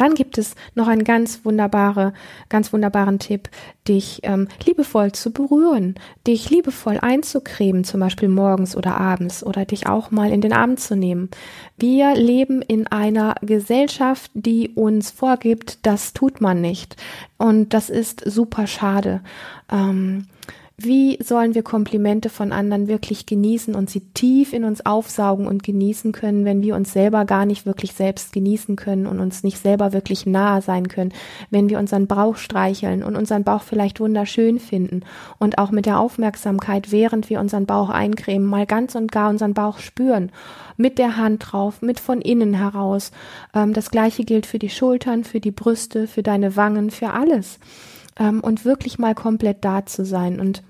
Dann 0.00 0.14
gibt 0.14 0.38
es 0.38 0.54
noch 0.74 0.88
einen 0.88 1.04
ganz 1.04 1.44
wunderbare, 1.44 2.14
ganz 2.48 2.72
wunderbaren 2.72 3.18
Tipp, 3.18 3.50
dich 3.86 4.20
ähm, 4.22 4.48
liebevoll 4.64 5.12
zu 5.12 5.30
berühren, 5.30 5.96
dich 6.26 6.48
liebevoll 6.48 6.96
einzucremen, 6.98 7.84
zum 7.84 8.00
Beispiel 8.00 8.30
morgens 8.30 8.74
oder 8.74 8.96
abends 8.96 9.44
oder 9.44 9.66
dich 9.66 9.88
auch 9.88 10.10
mal 10.10 10.32
in 10.32 10.40
den 10.40 10.54
Arm 10.54 10.78
zu 10.78 10.96
nehmen. 10.96 11.28
Wir 11.76 12.14
leben 12.14 12.62
in 12.62 12.86
einer 12.86 13.34
Gesellschaft, 13.42 14.30
die 14.32 14.70
uns 14.70 15.10
vorgibt, 15.10 15.80
das 15.84 16.14
tut 16.14 16.40
man 16.40 16.62
nicht. 16.62 16.96
Und 17.36 17.74
das 17.74 17.90
ist 17.90 18.22
super 18.24 18.66
schade. 18.66 19.20
Ähm, 19.70 20.28
wie 20.82 21.18
sollen 21.22 21.54
wir 21.54 21.62
Komplimente 21.62 22.30
von 22.30 22.52
anderen 22.52 22.88
wirklich 22.88 23.26
genießen 23.26 23.74
und 23.74 23.90
sie 23.90 24.00
tief 24.00 24.54
in 24.54 24.64
uns 24.64 24.86
aufsaugen 24.86 25.46
und 25.46 25.62
genießen 25.62 26.12
können, 26.12 26.46
wenn 26.46 26.62
wir 26.62 26.74
uns 26.74 26.92
selber 26.92 27.26
gar 27.26 27.44
nicht 27.44 27.66
wirklich 27.66 27.92
selbst 27.92 28.32
genießen 28.32 28.76
können 28.76 29.06
und 29.06 29.20
uns 29.20 29.42
nicht 29.42 29.58
selber 29.58 29.92
wirklich 29.92 30.24
nahe 30.24 30.62
sein 30.62 30.88
können, 30.88 31.12
wenn 31.50 31.68
wir 31.68 31.78
unseren 31.78 32.06
Bauch 32.06 32.36
streicheln 32.36 33.02
und 33.02 33.14
unseren 33.14 33.44
Bauch 33.44 33.62
vielleicht 33.62 34.00
wunderschön 34.00 34.58
finden 34.58 35.02
und 35.38 35.58
auch 35.58 35.70
mit 35.70 35.84
der 35.84 35.98
Aufmerksamkeit, 35.98 36.90
während 36.90 37.28
wir 37.28 37.40
unseren 37.40 37.66
Bauch 37.66 37.90
eincremen, 37.90 38.48
mal 38.48 38.64
ganz 38.64 38.94
und 38.94 39.12
gar 39.12 39.28
unseren 39.28 39.52
Bauch 39.52 39.78
spüren, 39.80 40.32
mit 40.78 40.98
der 40.98 41.18
Hand 41.18 41.52
drauf, 41.52 41.82
mit 41.82 42.00
von 42.00 42.22
innen 42.22 42.54
heraus. 42.54 43.12
Ähm, 43.54 43.74
das 43.74 43.90
gleiche 43.90 44.24
gilt 44.24 44.46
für 44.46 44.58
die 44.58 44.70
Schultern, 44.70 45.24
für 45.24 45.40
die 45.40 45.50
Brüste, 45.50 46.06
für 46.06 46.22
deine 46.22 46.56
Wangen, 46.56 46.90
für 46.90 47.10
alles. 47.10 47.58
Ähm, 48.18 48.40
und 48.40 48.64
wirklich 48.64 48.98
mal 48.98 49.14
komplett 49.14 49.64
da 49.64 49.84
zu 49.84 50.04
sein 50.04 50.40
und 50.40 50.62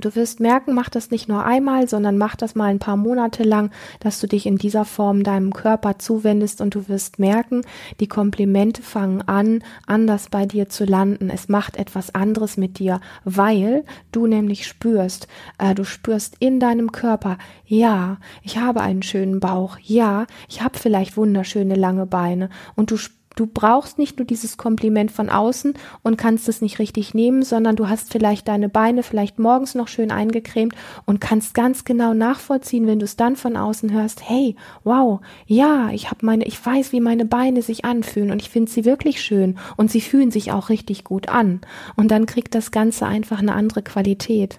Du 0.00 0.14
wirst 0.14 0.40
merken, 0.40 0.74
mach 0.74 0.88
das 0.88 1.10
nicht 1.10 1.28
nur 1.28 1.44
einmal, 1.44 1.88
sondern 1.88 2.18
mach 2.18 2.36
das 2.36 2.54
mal 2.54 2.66
ein 2.66 2.78
paar 2.78 2.96
Monate 2.96 3.42
lang, 3.42 3.70
dass 4.00 4.20
du 4.20 4.28
dich 4.28 4.46
in 4.46 4.56
dieser 4.56 4.84
Form 4.84 5.24
deinem 5.24 5.52
Körper 5.52 5.98
zuwendest 5.98 6.60
und 6.60 6.74
du 6.74 6.88
wirst 6.88 7.18
merken, 7.18 7.62
die 7.98 8.06
Komplimente 8.06 8.82
fangen 8.82 9.22
an, 9.22 9.62
anders 9.86 10.28
bei 10.30 10.46
dir 10.46 10.68
zu 10.68 10.84
landen. 10.84 11.30
Es 11.30 11.48
macht 11.48 11.76
etwas 11.76 12.14
anderes 12.14 12.56
mit 12.56 12.78
dir, 12.78 13.00
weil 13.24 13.84
du 14.12 14.26
nämlich 14.26 14.66
spürst, 14.66 15.26
äh, 15.58 15.74
du 15.74 15.84
spürst 15.84 16.36
in 16.38 16.60
deinem 16.60 16.92
Körper, 16.92 17.38
ja, 17.66 18.18
ich 18.42 18.58
habe 18.58 18.80
einen 18.80 19.02
schönen 19.02 19.40
Bauch, 19.40 19.78
ja, 19.82 20.26
ich 20.48 20.62
habe 20.62 20.78
vielleicht 20.78 21.16
wunderschöne 21.16 21.74
lange 21.74 22.06
Beine 22.06 22.50
und 22.76 22.90
du 22.90 22.96
spürst 22.96 23.17
Du 23.38 23.46
brauchst 23.46 23.98
nicht 23.98 24.18
nur 24.18 24.26
dieses 24.26 24.56
Kompliment 24.56 25.12
von 25.12 25.30
außen 25.30 25.74
und 26.02 26.16
kannst 26.16 26.48
es 26.48 26.60
nicht 26.60 26.80
richtig 26.80 27.14
nehmen, 27.14 27.44
sondern 27.44 27.76
du 27.76 27.88
hast 27.88 28.10
vielleicht 28.10 28.48
deine 28.48 28.68
Beine 28.68 29.04
vielleicht 29.04 29.38
morgens 29.38 29.76
noch 29.76 29.86
schön 29.86 30.10
eingecremt 30.10 30.74
und 31.06 31.20
kannst 31.20 31.54
ganz 31.54 31.84
genau 31.84 32.14
nachvollziehen, 32.14 32.88
wenn 32.88 32.98
du 32.98 33.04
es 33.04 33.14
dann 33.14 33.36
von 33.36 33.56
außen 33.56 33.92
hörst, 33.92 34.28
hey, 34.28 34.56
wow, 34.82 35.20
ja, 35.46 35.90
ich 35.90 36.10
habe 36.10 36.26
meine, 36.26 36.46
ich 36.46 36.66
weiß, 36.66 36.90
wie 36.90 37.00
meine 37.00 37.26
Beine 37.26 37.62
sich 37.62 37.84
anfühlen 37.84 38.32
und 38.32 38.42
ich 38.42 38.50
finde 38.50 38.72
sie 38.72 38.84
wirklich 38.84 39.22
schön 39.22 39.56
und 39.76 39.88
sie 39.88 40.00
fühlen 40.00 40.32
sich 40.32 40.50
auch 40.50 40.68
richtig 40.68 41.04
gut 41.04 41.28
an. 41.28 41.60
Und 41.94 42.10
dann 42.10 42.26
kriegt 42.26 42.56
das 42.56 42.72
Ganze 42.72 43.06
einfach 43.06 43.38
eine 43.38 43.54
andere 43.54 43.82
Qualität. 43.82 44.58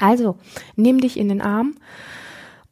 Also, 0.00 0.34
nimm 0.74 1.00
dich 1.00 1.16
in 1.16 1.28
den 1.28 1.40
Arm 1.40 1.76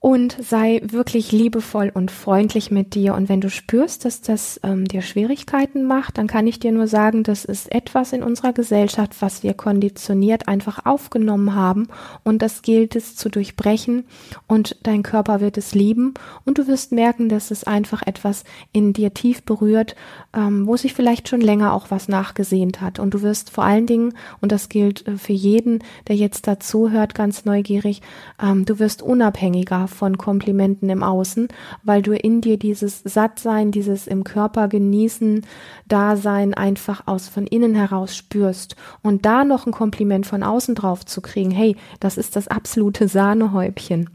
und 0.06 0.36
sei 0.40 0.80
wirklich 0.84 1.32
liebevoll 1.32 1.90
und 1.92 2.12
freundlich 2.12 2.70
mit 2.70 2.94
dir. 2.94 3.16
Und 3.16 3.28
wenn 3.28 3.40
du 3.40 3.50
spürst, 3.50 4.04
dass 4.04 4.20
das 4.20 4.60
ähm, 4.62 4.84
dir 4.84 5.02
Schwierigkeiten 5.02 5.84
macht, 5.84 6.16
dann 6.16 6.28
kann 6.28 6.46
ich 6.46 6.60
dir 6.60 6.70
nur 6.70 6.86
sagen, 6.86 7.24
das 7.24 7.44
ist 7.44 7.72
etwas 7.72 8.12
in 8.12 8.22
unserer 8.22 8.52
Gesellschaft, 8.52 9.16
was 9.18 9.42
wir 9.42 9.54
konditioniert 9.54 10.46
einfach 10.46 10.86
aufgenommen 10.86 11.56
haben. 11.56 11.88
Und 12.22 12.40
das 12.40 12.62
gilt 12.62 12.94
es 12.94 13.16
zu 13.16 13.28
durchbrechen. 13.28 14.04
Und 14.46 14.76
dein 14.84 15.02
Körper 15.02 15.40
wird 15.40 15.58
es 15.58 15.74
lieben. 15.74 16.14
Und 16.44 16.58
du 16.58 16.68
wirst 16.68 16.92
merken, 16.92 17.28
dass 17.28 17.50
es 17.50 17.64
einfach 17.64 18.06
etwas 18.06 18.44
in 18.70 18.92
dir 18.92 19.12
tief 19.12 19.42
berührt, 19.42 19.96
ähm, 20.32 20.68
wo 20.68 20.76
sich 20.76 20.94
vielleicht 20.94 21.28
schon 21.28 21.40
länger 21.40 21.72
auch 21.72 21.90
was 21.90 22.06
nachgesehnt 22.06 22.80
hat. 22.80 23.00
Und 23.00 23.12
du 23.12 23.22
wirst 23.22 23.50
vor 23.50 23.64
allen 23.64 23.86
Dingen, 23.86 24.14
und 24.40 24.52
das 24.52 24.68
gilt 24.68 25.04
äh, 25.08 25.18
für 25.18 25.32
jeden, 25.32 25.80
der 26.06 26.14
jetzt 26.14 26.46
dazu 26.46 26.92
hört, 26.92 27.16
ganz 27.16 27.44
neugierig, 27.44 28.02
ähm, 28.40 28.64
du 28.64 28.78
wirst 28.78 29.02
unabhängiger 29.02 29.88
von 29.96 30.18
Komplimenten 30.18 30.88
im 30.90 31.02
Außen, 31.02 31.48
weil 31.82 32.02
du 32.02 32.12
in 32.14 32.40
dir 32.40 32.58
dieses 32.58 33.00
Sattsein, 33.04 33.72
dieses 33.72 34.06
im 34.06 34.22
Körper 34.22 34.68
genießen, 34.68 35.44
Dasein 35.88 36.54
einfach 36.54 37.06
aus 37.06 37.28
von 37.28 37.46
innen 37.46 37.74
heraus 37.74 38.14
spürst 38.14 38.76
und 39.02 39.24
da 39.24 39.44
noch 39.44 39.66
ein 39.66 39.72
Kompliment 39.72 40.26
von 40.26 40.42
außen 40.42 40.74
drauf 40.74 41.04
zu 41.04 41.20
kriegen, 41.20 41.50
hey, 41.50 41.76
das 42.00 42.18
ist 42.18 42.36
das 42.36 42.48
absolute 42.48 43.08
Sahnehäubchen. 43.08 44.10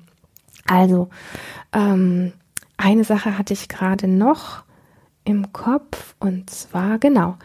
Also, 0.68 1.10
ähm, 1.74 2.34
eine 2.78 3.04
Sache 3.04 3.38
hatte 3.38 3.54
ich 3.54 3.68
gerade 3.68 4.08
noch 4.08 4.64
im 5.24 5.52
Kopf 5.54 6.16
und 6.20 6.50
zwar 6.50 6.98
genau, 7.00 7.38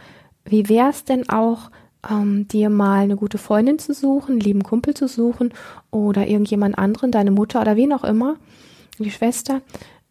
wie 0.45 0.69
wäre 0.69 0.91
es 0.91 1.05
denn 1.05 1.29
auch, 1.29 1.71
ähm, 2.09 2.49
dir 2.49 2.71
mal 2.71 3.01
eine 3.01 3.17
gute 3.17 3.39
Freundin 3.39 3.79
zu 3.79 3.95
suchen, 3.95 4.33
einen 4.33 4.41
lieben 4.41 4.63
Kumpel 4.63 4.95
zu 4.95 5.09
suchen 5.09 5.53
oder 5.91 6.27
irgendjemand 6.27 6.79
anderen, 6.79 7.11
deine 7.11 7.31
Mutter 7.31 7.61
oder 7.61 7.77
wen 7.77 7.93
auch 7.93 8.05
immer, 8.05 8.37
die 8.99 9.11
Schwester, 9.11 9.63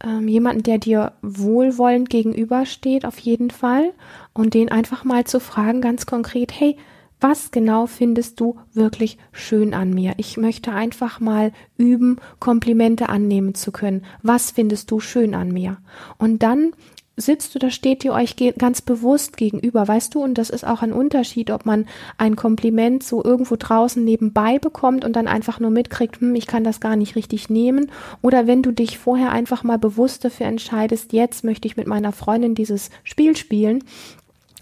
ähm, 0.04 0.28
jemanden, 0.28 0.64
der 0.64 0.78
dir 0.78 1.14
wohlwollend 1.22 2.10
gegenübersteht, 2.10 3.06
auf 3.06 3.18
jeden 3.20 3.50
Fall, 3.50 3.94
und 4.34 4.54
den 4.54 4.72
einfach 4.72 5.04
mal 5.04 5.25
zu 5.25 5.40
fragen, 5.40 5.82
ganz 5.82 6.06
konkret, 6.06 6.52
hey, 6.60 6.78
was 7.22 7.52
genau 7.52 7.88
findest 7.88 8.40
du 8.40 8.58
wirklich 8.74 9.18
schön 9.32 9.74
an 9.74 9.92
mir? 9.92 10.14
Ich 10.18 10.38
möchte 10.38 10.72
einfach 10.72 11.20
mal 11.20 11.54
üben, 11.78 12.18
Komplimente 12.40 13.08
annehmen 13.10 13.56
zu 13.56 13.72
können. 13.72 14.04
Was 14.22 14.52
findest 14.52 14.92
du 14.92 15.00
schön 15.00 15.34
an 15.34 15.50
mir? 15.50 15.78
Und 16.18 16.44
dann 16.44 16.74
sitzt 17.17 17.55
oder 17.55 17.69
steht 17.69 18.03
ihr 18.03 18.13
euch 18.13 18.36
ganz 18.57 18.81
bewusst 18.81 19.38
gegenüber, 19.38 19.88
weißt 19.88 20.13
du? 20.15 20.24
Und 20.24 20.38
das 20.38 20.50
ist 20.50 20.65
auch 20.65 20.81
ein 20.81 20.93
Unterschied, 20.93 21.51
ob 21.51 21.65
man 21.65 21.86
ein 22.17 22.36
Kompliment 22.36 23.03
so 23.03 23.24
irgendwo 23.24 23.55
draußen 23.57 24.03
nebenbei 24.03 24.60
bekommt 24.60 25.05
und 25.05 25.15
dann 25.15 25.27
einfach 25.27 25.60
nur 25.60 25.72
mitkriegt, 25.72 26.19
hm, 26.19 26.36
ich 26.36 26.48
kann 26.48 26.63
das 26.63 26.79
gar 26.79 26.95
nicht 26.95 27.15
richtig 27.15 27.50
nehmen. 27.50 27.91
Oder 28.22 28.48
wenn 28.48 28.62
du 28.62 28.72
dich 28.72 28.98
vorher 28.98 29.31
einfach 29.31 29.63
mal 29.63 29.77
bewusst 29.77 30.25
dafür 30.25 30.48
entscheidest, 30.48 31.13
jetzt 31.13 31.43
möchte 31.43 31.67
ich 31.67 31.77
mit 31.77 31.88
meiner 31.88 32.12
Freundin 32.12 32.55
dieses 32.55 32.89
Spiel 33.03 33.36
spielen 33.36 33.84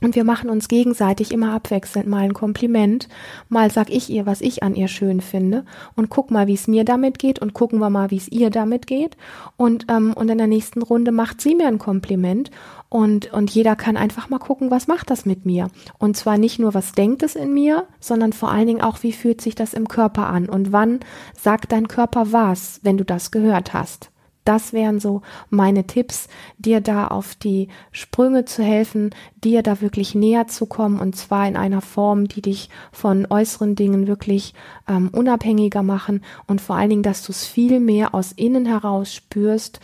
und 0.04 0.16
wir 0.16 0.26
machen 0.26 0.50
uns 0.50 0.68
gegenseitig 0.68 1.32
immer 1.32 1.54
abwechselnd 1.54 2.10
mal 2.10 2.24
ein 2.24 2.34
Kompliment. 2.34 3.08
Mal 3.48 3.72
sag 3.72 3.90
ich 3.90 4.10
ihr, 4.10 4.26
was 4.26 4.42
ich 4.42 4.62
an 4.62 4.76
ihr 4.76 4.90
schön 4.90 5.22
finde. 5.22 5.64
Und 5.96 6.10
guck 6.10 6.30
mal, 6.30 6.46
wie 6.48 6.56
es 6.56 6.68
mir 6.68 6.84
damit 6.84 7.20
geht. 7.20 7.40
Und 7.40 7.54
gucken 7.54 7.80
wir 7.80 7.90
mal, 7.90 8.12
wie 8.12 8.18
es 8.18 8.28
ihr 8.28 8.50
damit 8.50 8.86
geht. 8.86 9.16
Und, 9.56 9.86
ähm, 9.90 10.14
und 10.14 10.30
in 10.30 10.38
der 10.38 10.48
nächsten 10.48 10.82
Runde 10.82 11.14
macht 11.14 11.40
sie 11.40 11.56
mir 11.56 11.68
ein 11.68 11.80
Kompliment. 11.80 12.52
Und, 12.90 13.32
und 13.32 13.50
jeder 13.52 13.78
kann 13.78 13.96
einfach 13.96 14.30
mal 14.30 14.40
gucken, 14.40 14.72
was 14.72 14.88
macht 14.88 15.10
das 15.10 15.26
mit 15.26 15.46
mir. 15.46 15.70
Und 16.00 16.18
zwar 16.18 16.38
nicht 16.38 16.60
nur, 16.60 16.74
was 16.74 16.92
denkt 16.92 17.24
es 17.24 17.38
in 17.38 17.54
mir, 17.54 17.88
sondern 18.02 18.34
vor 18.34 18.52
allen 18.52 18.68
Dingen 18.68 18.82
auch, 18.82 19.04
wie 19.04 19.14
fühlt 19.14 19.40
sich 19.40 19.56
das 19.56 19.74
im 19.74 19.88
Körper 19.88 20.28
an. 20.28 20.50
Und 20.50 20.74
wann 20.74 21.00
sagt 21.34 21.72
dein 21.72 21.88
Körper 21.88 22.34
was, 22.34 22.82
wenn 22.84 22.98
du 22.98 23.06
das 23.06 23.32
gehört 23.32 23.74
hast. 23.74 24.13
Das 24.46 24.74
wären 24.74 25.00
so 25.00 25.22
meine 25.50 25.86
Tipps, 25.86 26.28
dir 26.58 26.82
da 26.82 27.08
auf 27.08 27.36
die 27.36 27.70
Sprünge 27.92 28.46
zu 28.46 28.64
helfen, 28.64 29.12
dir 29.44 29.64
da 29.64 29.82
wirklich 29.82 30.16
näher 30.16 30.48
zu 30.48 30.66
kommen 30.66 31.00
und 31.00 31.16
zwar 31.16 31.48
in 31.48 31.56
einer 31.56 31.82
Form, 31.82 32.28
die 32.28 32.42
dich 32.42 32.70
von 32.92 33.26
äußeren 33.30 33.76
Dingen 33.76 34.08
wirklich 34.08 34.54
ähm, 34.88 35.10
unabhängiger 35.10 35.84
machen 35.84 36.24
und 36.48 36.62
vor 36.62 36.76
allen 36.76 36.90
Dingen, 36.90 37.04
dass 37.04 37.24
du 37.24 37.32
es 37.32 37.46
viel 37.46 37.80
mehr 37.80 38.14
aus 38.14 38.34
innen 38.34 38.66
heraus 38.66 39.14
spürst, 39.14 39.80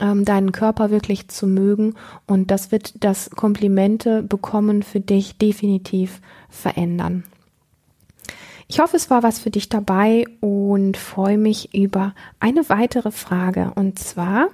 ähm, 0.00 0.24
deinen 0.24 0.52
Körper 0.52 0.90
wirklich 0.90 1.28
zu 1.28 1.46
mögen 1.46 1.94
und 2.26 2.50
das 2.50 2.70
wird 2.70 3.02
das 3.02 3.30
Komplimente 3.30 4.22
bekommen 4.22 4.82
für 4.82 5.00
dich 5.00 5.38
definitiv 5.38 6.20
verändern. 6.48 7.24
Ich 8.68 8.80
hoffe, 8.80 8.96
es 8.96 9.10
war 9.10 9.22
was 9.22 9.38
für 9.38 9.50
dich 9.50 9.68
dabei 9.68 10.24
und 10.40 10.96
freue 10.96 11.38
mich 11.38 11.72
über 11.74 12.14
eine 12.40 12.68
weitere 12.68 13.12
Frage. 13.12 13.72
Und 13.76 13.98
zwar, 13.98 14.48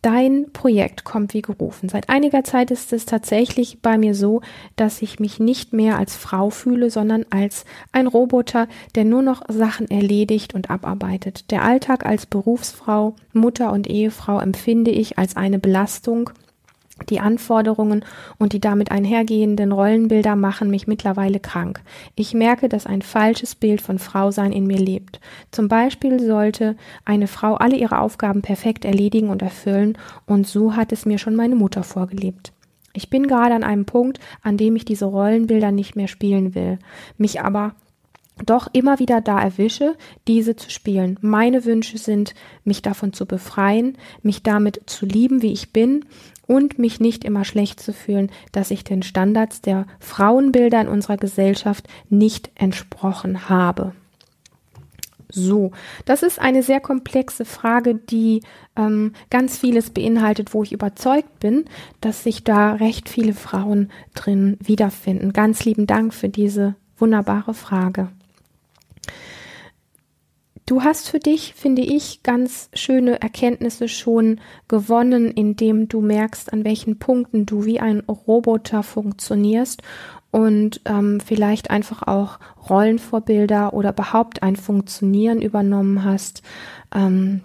dein 0.00 0.52
Projekt 0.52 1.02
kommt 1.02 1.34
wie 1.34 1.42
gerufen. 1.42 1.88
Seit 1.88 2.08
einiger 2.08 2.44
Zeit 2.44 2.70
ist 2.70 2.92
es 2.92 3.04
tatsächlich 3.04 3.80
bei 3.82 3.98
mir 3.98 4.14
so, 4.14 4.42
dass 4.76 5.02
ich 5.02 5.18
mich 5.18 5.40
nicht 5.40 5.72
mehr 5.72 5.98
als 5.98 6.14
Frau 6.14 6.50
fühle, 6.50 6.88
sondern 6.88 7.26
als 7.30 7.64
ein 7.90 8.06
Roboter, 8.06 8.68
der 8.94 9.04
nur 9.04 9.22
noch 9.22 9.42
Sachen 9.48 9.90
erledigt 9.90 10.54
und 10.54 10.70
abarbeitet. 10.70 11.50
Der 11.50 11.64
Alltag 11.64 12.06
als 12.06 12.26
Berufsfrau, 12.26 13.16
Mutter 13.32 13.72
und 13.72 13.88
Ehefrau 13.88 14.38
empfinde 14.38 14.92
ich 14.92 15.18
als 15.18 15.34
eine 15.34 15.58
Belastung 15.58 16.30
Die 17.10 17.20
Anforderungen 17.20 18.04
und 18.38 18.52
die 18.52 18.60
damit 18.60 18.90
einhergehenden 18.90 19.70
Rollenbilder 19.70 20.34
machen 20.34 20.70
mich 20.70 20.86
mittlerweile 20.86 21.40
krank. 21.40 21.82
Ich 22.14 22.32
merke, 22.32 22.68
dass 22.68 22.86
ein 22.86 23.02
falsches 23.02 23.54
Bild 23.54 23.82
von 23.82 23.98
Frausein 23.98 24.50
in 24.50 24.66
mir 24.66 24.78
lebt. 24.78 25.20
Zum 25.50 25.68
Beispiel 25.68 26.18
sollte 26.20 26.74
eine 27.04 27.26
Frau 27.26 27.54
alle 27.54 27.76
ihre 27.76 28.00
Aufgaben 28.00 28.42
perfekt 28.42 28.84
erledigen 28.84 29.28
und 29.28 29.42
erfüllen, 29.42 29.98
und 30.26 30.46
so 30.46 30.74
hat 30.74 30.90
es 30.90 31.04
mir 31.04 31.18
schon 31.18 31.36
meine 31.36 31.54
Mutter 31.54 31.82
vorgelebt. 31.82 32.52
Ich 32.94 33.10
bin 33.10 33.26
gerade 33.26 33.54
an 33.54 33.62
einem 33.62 33.84
Punkt, 33.84 34.18
an 34.42 34.56
dem 34.56 34.74
ich 34.74 34.86
diese 34.86 35.04
Rollenbilder 35.04 35.70
nicht 35.70 35.96
mehr 35.96 36.08
spielen 36.08 36.54
will, 36.54 36.78
mich 37.18 37.42
aber 37.42 37.74
doch 38.44 38.68
immer 38.72 38.98
wieder 38.98 39.20
da 39.20 39.40
erwische, 39.40 39.96
diese 40.28 40.56
zu 40.56 40.70
spielen. 40.70 41.18
Meine 41.22 41.64
Wünsche 41.64 41.98
sind, 41.98 42.34
mich 42.64 42.82
davon 42.82 43.12
zu 43.12 43.26
befreien, 43.26 43.96
mich 44.22 44.42
damit 44.42 44.82
zu 44.86 45.06
lieben, 45.06 45.42
wie 45.42 45.52
ich 45.52 45.72
bin 45.72 46.04
und 46.46 46.78
mich 46.78 47.00
nicht 47.00 47.24
immer 47.24 47.44
schlecht 47.44 47.80
zu 47.80 47.92
fühlen, 47.92 48.30
dass 48.52 48.70
ich 48.70 48.84
den 48.84 49.02
Standards 49.02 49.62
der 49.62 49.86
Frauenbilder 50.00 50.80
in 50.80 50.88
unserer 50.88 51.16
Gesellschaft 51.16 51.88
nicht 52.10 52.50
entsprochen 52.54 53.48
habe. 53.48 53.92
So, 55.28 55.72
das 56.04 56.22
ist 56.22 56.40
eine 56.40 56.62
sehr 56.62 56.80
komplexe 56.80 57.44
Frage, 57.44 57.96
die 57.96 58.42
ähm, 58.76 59.12
ganz 59.28 59.58
vieles 59.58 59.90
beinhaltet, 59.90 60.54
wo 60.54 60.62
ich 60.62 60.72
überzeugt 60.72 61.40
bin, 61.40 61.64
dass 62.00 62.22
sich 62.22 62.44
da 62.44 62.74
recht 62.74 63.08
viele 63.08 63.34
Frauen 63.34 63.90
drin 64.14 64.56
wiederfinden. 64.60 65.32
Ganz 65.32 65.64
lieben 65.64 65.86
Dank 65.86 66.14
für 66.14 66.28
diese 66.28 66.76
wunderbare 66.96 67.54
Frage. 67.54 68.08
Du 70.66 70.82
hast 70.82 71.08
für 71.08 71.20
dich, 71.20 71.54
finde 71.54 71.82
ich, 71.82 72.24
ganz 72.24 72.70
schöne 72.74 73.22
Erkenntnisse 73.22 73.86
schon 73.86 74.40
gewonnen, 74.66 75.30
indem 75.30 75.86
du 75.86 76.00
merkst, 76.00 76.52
an 76.52 76.64
welchen 76.64 76.98
Punkten 76.98 77.46
du 77.46 77.64
wie 77.64 77.78
ein 77.78 78.00
Roboter 78.00 78.82
funktionierst 78.82 79.82
und 80.32 80.80
ähm, 80.84 81.20
vielleicht 81.24 81.70
einfach 81.70 82.02
auch 82.02 82.40
Rollenvorbilder 82.68 83.74
oder 83.74 83.90
überhaupt 83.90 84.42
ein 84.42 84.56
Funktionieren 84.56 85.40
übernommen 85.40 86.02
hast. 86.02 86.42
Ähm, 86.92 87.42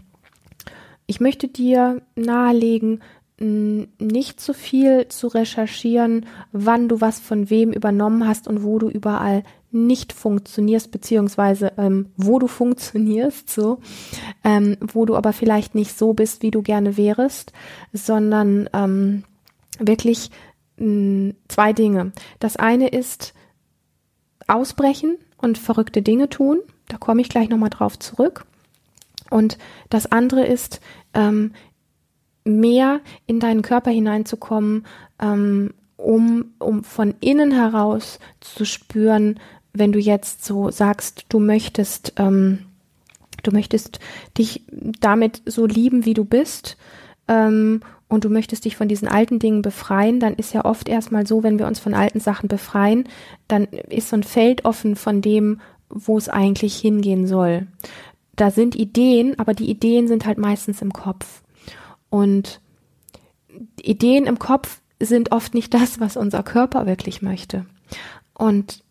ich 1.05 1.19
möchte 1.19 1.47
dir 1.47 2.01
nahelegen, 2.15 3.01
nicht 3.41 4.39
zu 4.39 4.53
viel 4.53 5.07
zu 5.07 5.27
recherchieren, 5.27 6.27
wann 6.51 6.87
du 6.87 7.01
was 7.01 7.19
von 7.19 7.49
wem 7.49 7.71
übernommen 7.73 8.27
hast 8.27 8.47
und 8.47 8.63
wo 8.63 8.77
du 8.77 8.87
überall 8.87 9.43
nicht 9.71 10.13
funktionierst, 10.13 10.91
beziehungsweise 10.91 11.73
ähm, 11.77 12.07
wo 12.17 12.39
du 12.39 12.47
funktionierst, 12.61 13.49
so, 13.49 13.79
ähm, 14.43 14.77
wo 14.79 15.05
du 15.05 15.15
aber 15.15 15.33
vielleicht 15.33 15.75
nicht 15.75 15.97
so 15.97 16.13
bist, 16.13 16.41
wie 16.41 16.51
du 16.51 16.61
gerne 16.61 16.97
wärst, 16.97 17.53
sondern 17.93 18.69
ähm, 18.73 19.23
wirklich 19.79 20.31
mh, 20.77 21.33
zwei 21.47 21.73
Dinge. 21.73 22.11
Das 22.39 22.57
eine 22.57 22.89
ist 22.89 23.33
ausbrechen 24.47 25.17
und 25.37 25.57
verrückte 25.57 26.01
Dinge 26.01 26.29
tun. 26.29 26.59
Da 26.87 26.97
komme 26.97 27.21
ich 27.21 27.29
gleich 27.29 27.49
nochmal 27.49 27.69
drauf 27.69 27.97
zurück. 27.97 28.45
Und 29.29 29.57
das 29.89 30.11
andere 30.11 30.45
ist, 30.45 30.81
ähm, 31.13 31.53
mehr 32.43 33.01
in 33.27 33.39
deinen 33.39 33.61
Körper 33.61 33.91
hineinzukommen, 33.91 34.85
ähm, 35.19 35.73
um, 35.97 36.53
um 36.59 36.83
von 36.83 37.13
innen 37.19 37.51
heraus 37.51 38.19
zu 38.39 38.65
spüren, 38.65 39.39
wenn 39.73 39.91
du 39.91 39.99
jetzt 39.99 40.43
so 40.45 40.71
sagst, 40.71 41.25
du 41.29 41.39
möchtest, 41.39 42.13
ähm, 42.17 42.65
du 43.43 43.51
möchtest 43.51 43.99
dich 44.37 44.63
damit 44.99 45.41
so 45.45 45.65
lieben, 45.65 46.05
wie 46.05 46.13
du 46.13 46.25
bist, 46.25 46.77
ähm, 47.27 47.81
und 48.11 48.25
du 48.25 48.29
möchtest 48.29 48.65
dich 48.65 48.75
von 48.75 48.89
diesen 48.89 49.07
alten 49.07 49.39
Dingen 49.39 49.61
befreien, 49.61 50.19
dann 50.19 50.33
ist 50.33 50.53
ja 50.53 50.65
oft 50.65 50.89
erstmal 50.89 51.25
so, 51.25 51.43
wenn 51.43 51.57
wir 51.57 51.65
uns 51.65 51.79
von 51.79 51.93
alten 51.93 52.19
Sachen 52.19 52.49
befreien, 52.49 53.05
dann 53.47 53.63
ist 53.63 54.09
so 54.09 54.17
ein 54.17 54.23
Feld 54.23 54.65
offen 54.65 54.97
von 54.97 55.21
dem, 55.21 55.61
wo 55.87 56.17
es 56.17 56.27
eigentlich 56.27 56.75
hingehen 56.75 57.25
soll. 57.25 57.67
Da 58.35 58.51
sind 58.51 58.75
Ideen, 58.75 59.39
aber 59.39 59.53
die 59.53 59.69
Ideen 59.69 60.09
sind 60.09 60.25
halt 60.25 60.37
meistens 60.37 60.81
im 60.81 60.91
Kopf. 60.91 61.41
Und 62.09 62.59
Ideen 63.81 64.25
im 64.25 64.39
Kopf 64.39 64.81
sind 64.99 65.31
oft 65.31 65.53
nicht 65.53 65.73
das, 65.73 66.01
was 66.01 66.17
unser 66.17 66.43
Körper 66.43 66.85
wirklich 66.85 67.21
möchte. 67.21 67.65
Und 68.33 68.83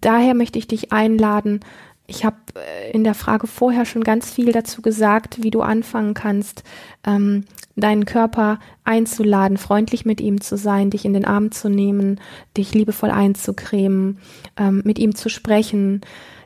daher 0.00 0.34
möchte 0.34 0.58
ich 0.58 0.68
dich 0.68 0.92
einladen. 0.92 1.60
Ich 2.06 2.24
habe 2.24 2.36
äh, 2.56 2.90
in 2.90 3.04
der 3.04 3.14
Frage 3.14 3.46
vorher 3.46 3.84
schon 3.84 4.02
ganz 4.02 4.30
viel 4.30 4.52
dazu 4.52 4.82
gesagt, 4.82 5.42
wie 5.42 5.50
du 5.50 5.62
anfangen 5.62 6.14
kannst, 6.14 6.64
ähm, 7.06 7.44
deinen 7.76 8.04
Körper 8.04 8.58
einzuladen, 8.84 9.56
freundlich 9.56 10.04
mit 10.04 10.20
ihm 10.20 10.40
zu 10.40 10.56
sein, 10.56 10.90
dich 10.90 11.04
in 11.04 11.14
den 11.14 11.24
Arm 11.24 11.52
zu 11.52 11.68
nehmen, 11.68 12.20
dich 12.56 12.74
liebevoll 12.74 13.10
einzucremen, 13.10 14.18
ähm, 14.56 14.82
mit 14.84 14.98
ihm 14.98 15.14
zu 15.14 15.28
sprechen, 15.28 16.00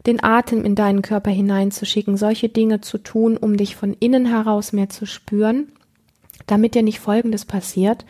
den 0.06 0.22
Atem 0.22 0.64
in 0.64 0.74
deinen 0.74 1.02
Körper 1.02 1.30
hineinzuschicken, 1.30 2.16
solche 2.16 2.50
Dinge 2.50 2.82
zu 2.82 2.98
tun, 2.98 3.36
um 3.36 3.56
dich 3.56 3.74
von 3.74 3.94
innen 3.94 4.26
heraus 4.26 4.72
mehr 4.72 4.90
zu 4.90 5.06
spüren, 5.06 5.68
damit 6.46 6.74
dir 6.74 6.82
nicht 6.82 7.00
Folgendes 7.00 7.44
passiert, 7.44 8.04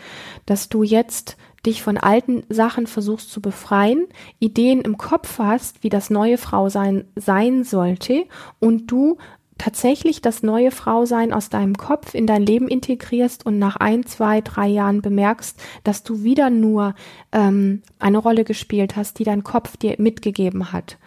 dass 0.46 0.68
du 0.68 0.82
jetzt 0.82 1.36
dich 1.66 1.82
von 1.82 1.96
alten 1.96 2.44
Sachen 2.48 2.86
versuchst 2.86 3.30
zu 3.30 3.40
befreien, 3.40 4.06
Ideen 4.38 4.82
im 4.82 4.98
Kopf 4.98 5.38
hast, 5.38 5.82
wie 5.82 5.88
das 5.88 6.10
neue 6.10 6.38
Frausein 6.38 7.06
sein 7.16 7.64
sollte 7.64 8.26
und 8.60 8.90
du 8.90 9.16
tatsächlich 9.58 10.20
das 10.20 10.42
neue 10.42 10.70
Frausein 10.70 11.32
aus 11.32 11.48
deinem 11.48 11.76
Kopf 11.76 12.14
in 12.14 12.26
dein 12.26 12.44
Leben 12.44 12.68
integrierst 12.68 13.46
und 13.46 13.58
nach 13.58 13.76
ein, 13.76 14.04
zwei, 14.04 14.40
drei 14.40 14.66
Jahren 14.66 15.00
bemerkst, 15.00 15.60
dass 15.84 16.02
du 16.02 16.22
wieder 16.22 16.50
nur 16.50 16.94
ähm, 17.32 17.82
eine 17.98 18.18
Rolle 18.18 18.44
gespielt 18.44 18.96
hast, 18.96 19.18
die 19.18 19.24
dein 19.24 19.44
Kopf 19.44 19.76
dir 19.76 19.94
mitgegeben 19.98 20.72
hat. 20.72 20.98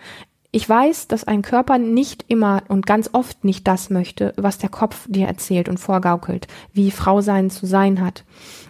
Ich 0.52 0.68
weiß, 0.68 1.10
dass 1.10 1.26
ein 1.26 1.42
Körper 1.42 1.78
nicht 1.78 2.24
immer 2.30 2.64
und 2.70 2.86
ganz 2.86 3.10
oft 3.12 3.44
nicht 3.44 3.68
das 3.68 3.90
möchte, 3.90 4.34
was 4.38 4.58
der 4.58 4.70
Kopf 4.70 5.06
dir 5.10 5.28
erzählt 5.28 5.68
und 5.68 5.78
vorgaukelt, 5.78 6.48
wie 6.72 6.90
Frau 6.90 7.20
sein 7.20 7.50
zu 7.50 7.66
sein 7.66 8.02
hat. 8.02 8.24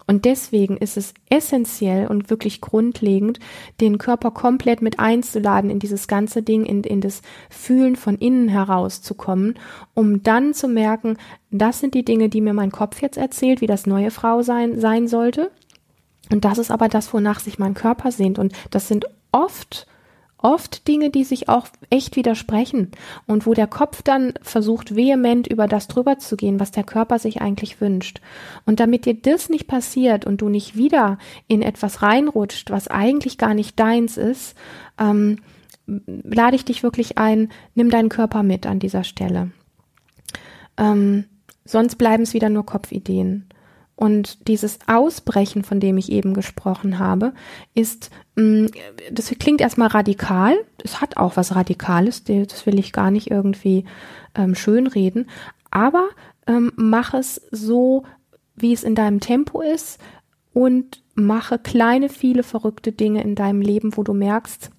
Und 0.07 0.25
deswegen 0.25 0.77
ist 0.77 0.97
es 0.97 1.13
essentiell 1.29 2.07
und 2.07 2.31
wirklich 2.31 2.61
grundlegend, 2.61 3.39
den 3.79 3.99
Körper 3.99 4.31
komplett 4.31 4.81
mit 4.81 4.99
einzuladen 4.99 5.69
in 5.69 5.77
dieses 5.77 6.07
ganze 6.07 6.41
Ding, 6.41 6.65
in, 6.65 6.83
in 6.83 6.99
das 6.99 7.21
Fühlen 7.49 7.95
von 7.95 8.17
innen 8.17 8.47
herauszukommen, 8.47 9.59
um 9.93 10.23
dann 10.23 10.55
zu 10.55 10.67
merken, 10.67 11.17
das 11.51 11.79
sind 11.79 11.93
die 11.93 12.05
Dinge, 12.05 12.29
die 12.29 12.41
mir 12.41 12.53
mein 12.53 12.71
Kopf 12.71 13.01
jetzt 13.03 13.17
erzählt, 13.17 13.61
wie 13.61 13.67
das 13.67 13.85
neue 13.85 14.09
Frau 14.09 14.41
sein, 14.41 14.79
sein 14.79 15.07
sollte. 15.07 15.51
Und 16.31 16.43
das 16.43 16.57
ist 16.57 16.71
aber 16.71 16.89
das, 16.89 17.13
wonach 17.13 17.39
sich 17.39 17.59
mein 17.59 17.75
Körper 17.75 18.11
sehnt. 18.11 18.39
Und 18.39 18.53
das 18.71 18.87
sind 18.87 19.05
oft 19.31 19.87
oft 20.38 20.88
Dinge, 20.88 21.10
die 21.10 21.23
sich 21.23 21.50
auch 21.50 21.67
echt 21.89 22.15
widersprechen 22.15 22.91
und 23.26 23.45
wo 23.45 23.54
der 23.54 23.67
Kopf 23.67 24.02
dann 24.02 24.34
versucht, 24.41 24.95
vehement 24.95 25.47
über 25.47 25.67
das 25.67 25.88
drüber 25.88 26.19
zu 26.19 26.38
gehen, 26.38 26.60
was 26.60 26.71
der 26.71 26.84
Körper 26.84 27.19
sich 27.19 27.41
eigentlich 27.41 27.82
wünscht. 27.82 28.21
Und 28.65 28.80
damit 28.80 29.06
dir 29.06 29.15
das 29.15 29.50
nicht 29.50 29.67
passiert 29.67 30.26
und 30.26 30.41
du 30.41 30.50
nicht 30.50 30.76
wieder 30.76 31.17
in 31.47 31.62
etwas 31.62 32.02
reinrutscht, 32.02 32.69
was 32.69 32.88
eigentlich 32.88 33.38
gar 33.38 33.54
nicht 33.54 33.80
deins 33.80 34.17
ist, 34.17 34.56
ähm, 35.00 35.38
lade 35.88 36.56
ich 36.56 36.65
dich 36.65 36.84
wirklich 36.84 37.17
ein, 37.17 37.50
nimm 37.73 37.89
deinen 37.89 38.10
Körper 38.10 38.43
mit 38.43 38.67
an 38.67 38.80
dieser 38.80 39.04
Stelle. 39.04 39.52
Ähm, 40.78 41.26
sonst 41.65 41.95
bleiben 41.95 42.23
es 42.23 42.34
wieder 42.34 42.50
nur 42.50 42.65
Kopfideen. 42.65 43.45
Und 43.97 44.47
dieses 44.47 44.77
Ausbrechen, 44.86 45.63
von 45.63 45.79
dem 45.79 45.97
ich 45.97 46.12
eben 46.12 46.36
gesprochen 46.36 46.99
habe, 46.99 47.33
ist, 47.73 48.12
mm, 48.36 48.67
das 49.12 49.31
klingt 49.39 49.60
erstmal 49.60 49.88
radikal. 49.88 50.55
Es 50.83 51.01
hat 51.01 51.17
auch 51.17 51.36
was 51.36 51.55
Radikales, 51.55 52.23
das 52.23 52.67
will 52.67 52.77
ich 52.77 52.93
gar 52.93 53.10
nicht 53.10 53.31
irgendwie 53.31 53.86
ähm, 54.36 54.53
schönreden. 54.53 55.27
Aber 55.71 56.10
ähm, 56.45 56.71
mach 56.75 57.15
es 57.15 57.41
so, 57.49 58.03
wie 58.55 58.71
es 58.71 58.83
in 58.83 58.93
deinem 58.93 59.19
Tempo 59.19 59.62
ist 59.62 59.99
und 60.53 61.03
mache 61.15 61.57
kleine, 61.57 62.10
viele 62.10 62.43
verrückte 62.43 62.91
Dinge 62.91 63.23
in 63.23 63.33
deinem 63.33 63.62
Leben, 63.62 63.97
wo 63.97 64.03
du 64.03 64.13
merkst, 64.13 64.69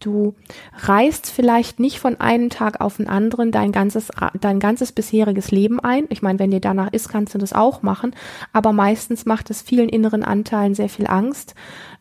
Du 0.00 0.34
reißt 0.78 1.30
vielleicht 1.30 1.78
nicht 1.78 2.00
von 2.00 2.18
einem 2.18 2.48
Tag 2.48 2.80
auf 2.80 2.96
den 2.96 3.06
anderen 3.06 3.52
dein 3.52 3.70
ganzes, 3.70 4.08
dein 4.40 4.58
ganzes 4.58 4.92
bisheriges 4.92 5.50
Leben 5.50 5.78
ein. 5.78 6.06
Ich 6.08 6.22
meine, 6.22 6.38
wenn 6.38 6.50
dir 6.50 6.60
danach 6.60 6.92
ist, 6.92 7.10
kannst 7.10 7.34
du 7.34 7.38
das 7.38 7.52
auch 7.52 7.82
machen. 7.82 8.14
Aber 8.52 8.72
meistens 8.72 9.26
macht 9.26 9.50
es 9.50 9.60
vielen 9.60 9.90
inneren 9.90 10.24
Anteilen 10.24 10.74
sehr 10.74 10.88
viel 10.88 11.06
Angst. 11.06 11.54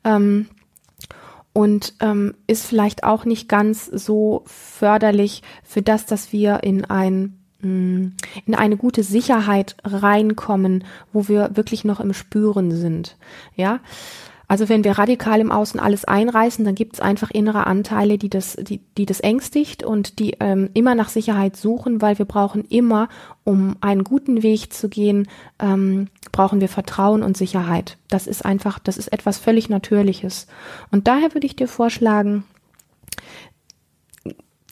Ähm, 0.06 0.48
und 1.52 1.96
ähm, 2.00 2.36
ist 2.48 2.66
vielleicht 2.66 3.04
auch 3.04 3.26
nicht 3.26 3.50
ganz 3.50 3.86
so 3.86 4.44
förderlich 4.46 5.44
für 5.64 5.82
das, 5.82 6.06
dass 6.06 6.32
wir 6.32 6.64
in 6.64 6.86
ein 6.86 7.38
mm, 7.62 8.14
in 8.46 8.56
eine 8.56 8.78
gute 8.78 9.04
Sicherheit 9.04 9.76
reinkommen, 9.84 10.86
wo 11.12 11.28
wir 11.28 11.58
wirklich 11.58 11.84
noch 11.84 12.00
im 12.00 12.14
Spüren 12.14 12.72
sind. 12.72 13.18
Ja, 13.56 13.82
Also 14.50 14.68
wenn 14.68 14.84
wir 14.84 14.98
radikal 14.98 15.40
im 15.40 15.52
Außen 15.52 15.80
alles 15.80 16.06
einreißen, 16.06 16.66
dann 16.66 16.74
gibt 16.74 16.96
es 16.96 17.00
einfach 17.00 17.30
innere 17.30 17.68
Anteile, 17.68 18.18
die 18.18 18.30
das, 18.30 18.58
die, 18.60 18.80
die 18.98 19.06
das 19.06 19.20
ängstigt 19.20 19.84
und 19.84 20.18
die 20.18 20.38
ähm, 20.40 20.72
immer 20.74 20.96
nach 20.96 21.10
Sicherheit 21.10 21.56
suchen, 21.56 22.02
weil 22.02 22.18
wir 22.18 22.26
brauchen 22.26 22.66
immer, 22.66 23.10
um 23.44 23.76
einen 23.80 24.04
guten 24.04 24.42
Weg 24.42 24.74
zu 24.74 24.90
gehen, 24.90 25.28
ähm, 25.60 26.08
brauchen 26.32 26.62
wir 26.62 26.68
Vertrauen 26.68 27.22
und 27.22 27.38
Sicherheit. 27.38 28.00
Das 28.08 28.26
ist 28.26 28.44
einfach, 28.44 28.80
das 28.80 28.98
ist 28.98 29.14
etwas 29.14 29.38
völlig 29.38 29.70
Natürliches. 29.70 30.48
Und 30.90 31.08
daher 31.08 31.36
würde 31.36 31.46
ich 31.46 31.56
dir 31.56 31.68
vorschlagen, 31.68 32.44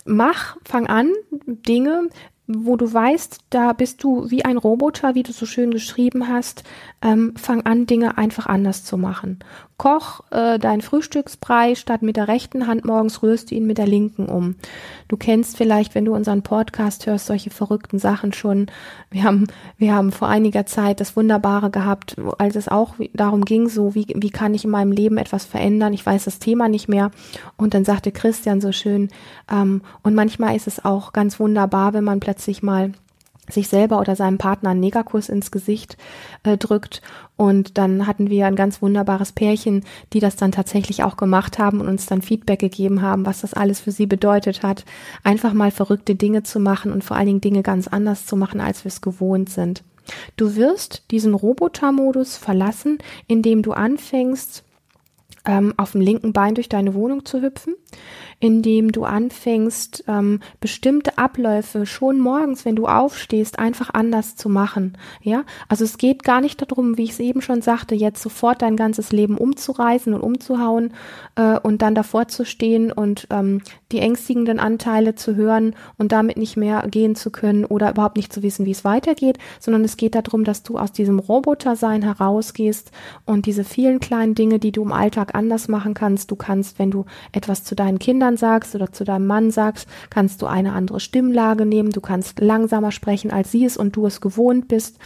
mach, 0.05 0.57
fang 0.65 0.87
an, 0.87 1.11
Dinge, 1.45 2.09
wo 2.47 2.77
du 2.77 2.91
weißt, 2.91 3.41
da 3.49 3.73
bist 3.73 4.03
du 4.03 4.29
wie 4.31 4.45
ein 4.45 4.57
Roboter, 4.57 5.15
wie 5.15 5.23
du 5.23 5.33
so 5.33 5.45
schön 5.45 5.71
geschrieben 5.71 6.29
hast, 6.29 6.63
ähm, 7.01 7.33
fang 7.35 7.65
an, 7.65 7.85
Dinge 7.85 8.17
einfach 8.17 8.47
anders 8.47 8.85
zu 8.85 8.97
machen. 8.97 9.39
Koch 9.77 10.21
äh, 10.31 10.57
dein 10.57 10.81
Frühstücksbrei, 10.81 11.75
statt 11.75 12.01
mit 12.01 12.17
der 12.17 12.27
rechten 12.27 12.65
Hand 12.65 12.83
morgens 12.83 13.21
rührst 13.21 13.51
du 13.51 13.55
ihn 13.55 13.67
mit 13.67 13.77
der 13.77 13.85
linken 13.85 14.25
um. 14.25 14.55
Du 15.07 15.17
kennst 15.17 15.55
vielleicht, 15.55 15.93
wenn 15.93 16.05
du 16.05 16.15
unseren 16.15 16.41
Podcast 16.41 17.05
hörst, 17.05 17.27
solche 17.27 17.51
verrückten 17.51 17.99
Sachen 17.99 18.33
schon. 18.33 18.67
Wir 19.11 19.23
haben, 19.23 19.47
wir 19.77 19.93
haben 19.93 20.11
vor 20.11 20.29
einiger 20.29 20.65
Zeit 20.65 20.99
das 20.99 21.15
Wunderbare 21.15 21.69
gehabt, 21.69 22.15
als 22.39 22.55
es 22.55 22.67
auch 22.67 22.95
darum 23.13 23.45
ging, 23.45 23.69
so 23.69 23.93
wie, 23.93 24.07
wie 24.15 24.31
kann 24.31 24.55
ich 24.55 24.65
in 24.65 24.71
meinem 24.71 24.91
Leben 24.91 25.19
etwas 25.19 25.45
verändern? 25.45 25.93
Ich 25.93 26.03
weiß 26.03 26.25
das 26.25 26.39
Thema 26.39 26.69
nicht 26.69 26.89
mehr. 26.89 27.11
Und 27.55 27.75
dann 27.75 27.85
sagte 27.85 28.11
Christian 28.11 28.61
so 28.61 28.71
schön, 28.71 29.09
ähm, 29.51 29.81
und 30.01 30.15
manchmal 30.15 30.55
ist 30.55 30.65
es 30.65 30.83
auch 30.83 31.13
ganz 31.13 31.39
wunderbar, 31.39 31.93
wenn 31.93 32.03
man 32.03 32.19
plötzlich 32.19 32.63
mal 32.63 32.93
sich 33.49 33.67
selber 33.67 33.99
oder 33.99 34.15
seinem 34.15 34.37
Partner 34.37 34.71
einen 34.71 34.79
Negakuss 34.79 35.29
ins 35.29 35.51
Gesicht 35.51 35.97
äh, 36.43 36.57
drückt. 36.57 37.01
Und 37.35 37.77
dann 37.77 38.07
hatten 38.07 38.29
wir 38.29 38.47
ein 38.47 38.55
ganz 38.55 38.81
wunderbares 38.81 39.31
Pärchen, 39.31 39.83
die 40.13 40.19
das 40.19 40.35
dann 40.35 40.51
tatsächlich 40.51 41.03
auch 41.03 41.17
gemacht 41.17 41.59
haben 41.59 41.79
und 41.79 41.87
uns 41.87 42.05
dann 42.07 42.21
Feedback 42.21 42.59
gegeben 42.59 43.01
haben, 43.01 43.25
was 43.25 43.41
das 43.41 43.53
alles 43.53 43.79
für 43.79 43.91
sie 43.91 44.07
bedeutet 44.07 44.63
hat, 44.63 44.85
einfach 45.23 45.53
mal 45.53 45.71
verrückte 45.71 46.15
Dinge 46.15 46.43
zu 46.43 46.59
machen 46.59 46.91
und 46.91 47.03
vor 47.03 47.15
allen 47.15 47.27
Dingen 47.27 47.41
Dinge 47.41 47.61
ganz 47.61 47.87
anders 47.87 48.25
zu 48.25 48.35
machen, 48.35 48.59
als 48.59 48.83
wir 48.83 48.89
es 48.89 49.01
gewohnt 49.01 49.49
sind. 49.49 49.83
Du 50.35 50.55
wirst 50.55 51.03
diesen 51.11 51.33
Robotermodus 51.33 52.37
verlassen, 52.37 52.97
indem 53.27 53.61
du 53.61 53.73
anfängst, 53.73 54.63
ähm, 55.45 55.73
auf 55.77 55.91
dem 55.91 56.01
linken 56.01 56.33
Bein 56.33 56.55
durch 56.55 56.69
deine 56.69 56.93
Wohnung 56.93 57.25
zu 57.25 57.41
hüpfen 57.41 57.75
indem 58.39 58.91
du 58.91 59.03
anfängst, 59.03 60.03
ähm, 60.07 60.41
bestimmte 60.59 61.17
Abläufe 61.17 61.87
schon 61.87 62.19
morgens, 62.19 62.65
wenn 62.65 62.75
du 62.75 62.85
aufstehst, 62.85 63.57
einfach 63.57 63.89
anders 63.93 64.35
zu 64.35 64.47
machen. 64.47 64.95
Ja, 65.23 65.43
also 65.69 65.83
es 65.83 65.97
geht 65.97 66.23
gar 66.23 66.39
nicht 66.39 66.61
darum, 66.61 66.97
wie 66.97 67.05
ich 67.05 67.11
es 67.11 67.19
eben 67.19 67.41
schon 67.41 67.63
sagte, 67.63 67.95
jetzt 67.95 68.21
sofort 68.21 68.61
dein 68.61 68.75
ganzes 68.75 69.11
Leben 69.11 69.39
umzureißen 69.39 70.13
und 70.13 70.21
umzuhauen 70.21 70.93
äh, 71.35 71.59
und 71.59 71.81
dann 71.81 71.95
davor 71.95 72.27
zu 72.27 72.45
stehen 72.45 72.91
und 72.91 73.27
ähm, 73.31 73.61
die 73.91 73.99
ängstigenden 73.99 74.59
Anteile 74.59 75.15
zu 75.15 75.35
hören 75.35 75.75
und 75.97 76.11
damit 76.11 76.37
nicht 76.37 76.57
mehr 76.57 76.87
gehen 76.87 77.15
zu 77.15 77.31
können 77.31 77.65
oder 77.65 77.89
überhaupt 77.89 78.17
nicht 78.17 78.31
zu 78.31 78.43
wissen, 78.43 78.67
wie 78.67 78.71
es 78.71 78.85
weitergeht, 78.85 79.39
sondern 79.59 79.83
es 79.83 79.97
geht 79.97 80.13
darum, 80.13 80.43
dass 80.43 80.61
du 80.61 80.77
aus 80.77 80.91
diesem 80.91 81.17
Robotersein 81.17 82.03
herausgehst 82.03 82.91
und 83.25 83.47
diese 83.47 83.63
vielen 83.63 83.99
kleinen 83.99 84.35
Dinge, 84.35 84.59
die 84.59 84.71
du 84.71 84.83
im 84.83 84.91
Alltag 84.91 85.33
anders 85.33 85.67
machen 85.67 85.95
kannst, 85.95 86.29
du 86.29 86.35
kannst, 86.35 86.77
wenn 86.77 86.91
du 86.91 87.05
etwas 87.31 87.63
zu 87.63 87.73
deinen 87.73 87.97
Kindern 87.97 88.26
Kindern 88.27 88.37
sagst 88.37 88.75
oder 88.75 88.91
zu 88.91 89.05
deinem 89.05 89.25
Mann 89.25 89.51
sagst, 89.51 89.87
kannst 90.09 90.41
du 90.41 90.47
eine 90.47 90.73
andere 90.73 90.99
Stimmlage 90.99 91.65
nehmen, 91.65 91.91
du 91.91 92.01
kannst 92.01 92.41
langsamer 92.41 92.91
sprechen, 92.91 93.31
als 93.31 93.51
sie 93.51 93.63
es 93.63 93.77
und 93.77 93.95
du 93.95 94.05
es 94.05 94.19
gewohnt 94.19 94.67
bist. 94.67 94.97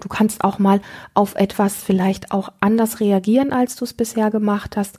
Du 0.00 0.08
kannst 0.08 0.42
auch 0.42 0.58
mal 0.58 0.80
auf 1.12 1.34
etwas 1.34 1.74
vielleicht 1.74 2.32
auch 2.32 2.50
anders 2.60 3.00
reagieren, 3.00 3.52
als 3.52 3.76
du 3.76 3.84
es 3.84 3.92
bisher 3.92 4.30
gemacht 4.30 4.76
hast. 4.76 4.96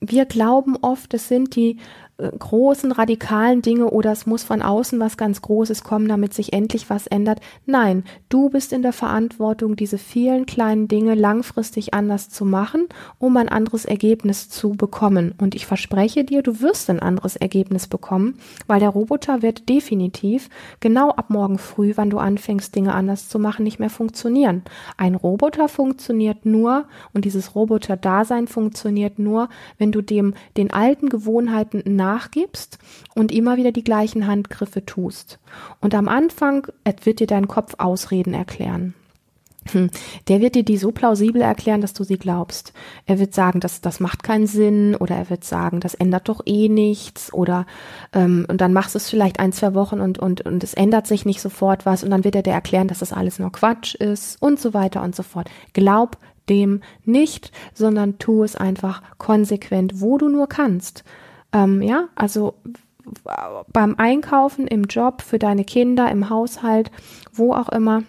Wir 0.00 0.24
glauben 0.24 0.76
oft, 0.82 1.14
es 1.14 1.28
sind 1.28 1.54
die 1.54 1.78
großen 2.18 2.92
radikalen 2.92 3.60
Dinge 3.60 3.90
oder 3.90 4.10
es 4.10 4.24
muss 4.24 4.42
von 4.42 4.62
außen 4.62 4.98
was 5.00 5.18
ganz 5.18 5.42
Großes 5.42 5.84
kommen, 5.84 6.08
damit 6.08 6.32
sich 6.32 6.54
endlich 6.54 6.88
was 6.88 7.06
ändert. 7.06 7.40
Nein, 7.66 8.04
du 8.30 8.48
bist 8.48 8.72
in 8.72 8.82
der 8.82 8.94
Verantwortung, 8.94 9.76
diese 9.76 9.98
vielen 9.98 10.46
kleinen 10.46 10.88
Dinge 10.88 11.14
langfristig 11.14 11.92
anders 11.92 12.30
zu 12.30 12.46
machen, 12.46 12.86
um 13.18 13.36
ein 13.36 13.50
anderes 13.50 13.84
Ergebnis 13.84 14.48
zu 14.48 14.70
bekommen. 14.70 15.34
Und 15.38 15.54
ich 15.54 15.66
verspreche 15.66 16.24
dir, 16.24 16.42
du 16.42 16.60
wirst 16.60 16.88
ein 16.88 17.00
anderes 17.00 17.36
Ergebnis 17.36 17.86
bekommen, 17.86 18.38
weil 18.66 18.80
der 18.80 18.88
Roboter 18.88 19.42
wird 19.42 19.68
definitiv 19.68 20.48
genau 20.80 21.10
ab 21.10 21.28
morgen 21.28 21.58
früh, 21.58 21.92
wann 21.96 22.10
du 22.10 22.18
anfängst, 22.18 22.74
Dinge 22.74 22.94
anders 22.94 23.28
zu 23.28 23.38
machen, 23.38 23.64
nicht 23.64 23.78
mehr 23.78 23.90
funktionieren. 23.90 24.62
Ein 24.96 25.16
Roboter 25.16 25.68
funktioniert 25.68 26.46
nur 26.46 26.86
und 27.12 27.26
dieses 27.26 27.54
Roboter-Dasein 27.54 28.48
funktioniert 28.48 29.18
nur, 29.18 29.50
wenn 29.76 29.92
du 29.92 30.00
dem 30.00 30.32
den 30.56 30.70
alten 30.72 31.10
Gewohnheiten 31.10 31.82
nachgibst 32.06 32.78
und 33.14 33.32
immer 33.32 33.56
wieder 33.56 33.72
die 33.72 33.84
gleichen 33.84 34.26
Handgriffe 34.26 34.84
tust. 34.84 35.38
Und 35.80 35.94
am 35.94 36.08
Anfang 36.08 36.66
wird 37.02 37.20
dir 37.20 37.26
dein 37.26 37.48
Kopf 37.48 37.74
Ausreden 37.78 38.34
erklären. 38.34 38.94
Hm, 39.72 39.90
der 40.28 40.40
wird 40.40 40.54
dir 40.54 40.62
die 40.62 40.76
so 40.76 40.92
plausibel 40.92 41.42
erklären, 41.42 41.80
dass 41.80 41.92
du 41.92 42.04
sie 42.04 42.18
glaubst. 42.18 42.72
Er 43.06 43.18
wird 43.18 43.34
sagen, 43.34 43.60
das, 43.60 43.80
das 43.80 44.00
macht 44.00 44.22
keinen 44.22 44.46
Sinn 44.46 44.94
oder 44.94 45.16
er 45.16 45.30
wird 45.30 45.44
sagen, 45.44 45.80
das 45.80 45.94
ändert 45.94 46.28
doch 46.28 46.42
eh 46.46 46.68
nichts 46.68 47.32
oder 47.32 47.66
ähm, 48.12 48.46
und 48.48 48.60
dann 48.60 48.72
machst 48.72 48.94
du 48.94 48.98
es 48.98 49.10
vielleicht 49.10 49.40
ein, 49.40 49.52
zwei 49.52 49.74
Wochen 49.74 50.00
und, 50.00 50.18
und, 50.18 50.42
und 50.42 50.62
es 50.62 50.74
ändert 50.74 51.06
sich 51.06 51.24
nicht 51.24 51.40
sofort 51.40 51.86
was 51.86 52.04
und 52.04 52.10
dann 52.10 52.24
wird 52.24 52.36
er 52.36 52.42
dir 52.42 52.52
erklären, 52.52 52.88
dass 52.88 53.00
das 53.00 53.12
alles 53.12 53.38
nur 53.38 53.52
Quatsch 53.52 53.94
ist 53.94 54.40
und 54.40 54.60
so 54.60 54.74
weiter 54.74 55.02
und 55.02 55.16
so 55.16 55.22
fort. 55.22 55.50
Glaub 55.72 56.18
dem 56.48 56.80
nicht, 57.04 57.50
sondern 57.74 58.18
tu 58.18 58.44
es 58.44 58.56
einfach 58.56 59.02
konsequent, 59.18 60.00
wo 60.00 60.18
du 60.18 60.28
nur 60.28 60.48
kannst. 60.48 61.02
Ähm, 61.56 61.80
ja, 61.80 62.08
also 62.14 62.54
beim 63.72 63.94
Einkaufen, 63.96 64.66
im 64.66 64.84
Job, 64.84 65.22
für 65.22 65.38
deine 65.38 65.64
Kinder, 65.64 66.10
im 66.10 66.28
Haushalt, 66.28 66.90
wo 67.32 67.54
auch 67.54 67.70
immer. 67.70 68.02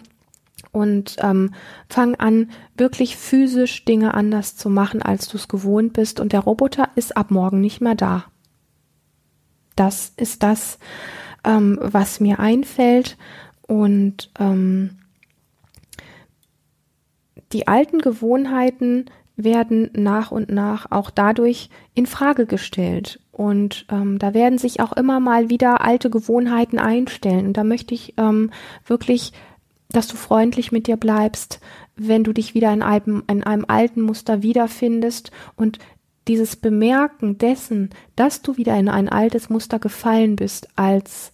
Und 0.70 1.16
ähm, 1.20 1.54
fang 1.88 2.14
an, 2.16 2.50
wirklich 2.76 3.16
physisch 3.16 3.86
Dinge 3.86 4.12
anders 4.12 4.56
zu 4.56 4.68
machen, 4.68 5.00
als 5.00 5.28
du 5.28 5.38
es 5.38 5.48
gewohnt 5.48 5.94
bist. 5.94 6.20
Und 6.20 6.32
der 6.32 6.40
Roboter 6.40 6.90
ist 6.94 7.16
ab 7.16 7.30
morgen 7.30 7.60
nicht 7.60 7.80
mehr 7.80 7.94
da. 7.94 8.24
Das 9.76 10.12
ist 10.16 10.42
das, 10.42 10.78
ähm, 11.42 11.78
was 11.80 12.20
mir 12.20 12.38
einfällt. 12.38 13.16
Und 13.66 14.30
ähm, 14.38 14.98
die 17.52 17.66
alten 17.66 18.00
Gewohnheiten 18.00 19.06
werden 19.36 19.90
nach 19.94 20.32
und 20.32 20.50
nach 20.50 20.90
auch 20.90 21.08
dadurch 21.10 21.70
in 21.94 22.06
Frage 22.06 22.44
gestellt. 22.44 23.20
Und 23.38 23.86
ähm, 23.88 24.18
da 24.18 24.34
werden 24.34 24.58
sich 24.58 24.80
auch 24.80 24.92
immer 24.92 25.20
mal 25.20 25.48
wieder 25.48 25.80
alte 25.80 26.10
Gewohnheiten 26.10 26.80
einstellen. 26.80 27.46
Und 27.46 27.56
da 27.56 27.62
möchte 27.62 27.94
ich 27.94 28.14
ähm, 28.16 28.50
wirklich, 28.84 29.32
dass 29.90 30.08
du 30.08 30.16
freundlich 30.16 30.72
mit 30.72 30.88
dir 30.88 30.96
bleibst, 30.96 31.60
wenn 31.94 32.24
du 32.24 32.32
dich 32.32 32.54
wieder 32.54 32.72
in 32.72 32.82
einem, 32.82 33.22
in 33.30 33.44
einem 33.44 33.64
alten 33.68 34.02
Muster 34.02 34.42
wiederfindest 34.42 35.30
und 35.54 35.78
dieses 36.26 36.56
Bemerken 36.56 37.38
dessen, 37.38 37.90
dass 38.16 38.42
du 38.42 38.56
wieder 38.56 38.76
in 38.76 38.88
ein 38.88 39.08
altes 39.08 39.50
Muster 39.50 39.78
gefallen 39.78 40.34
bist, 40.34 40.68
als, 40.74 41.30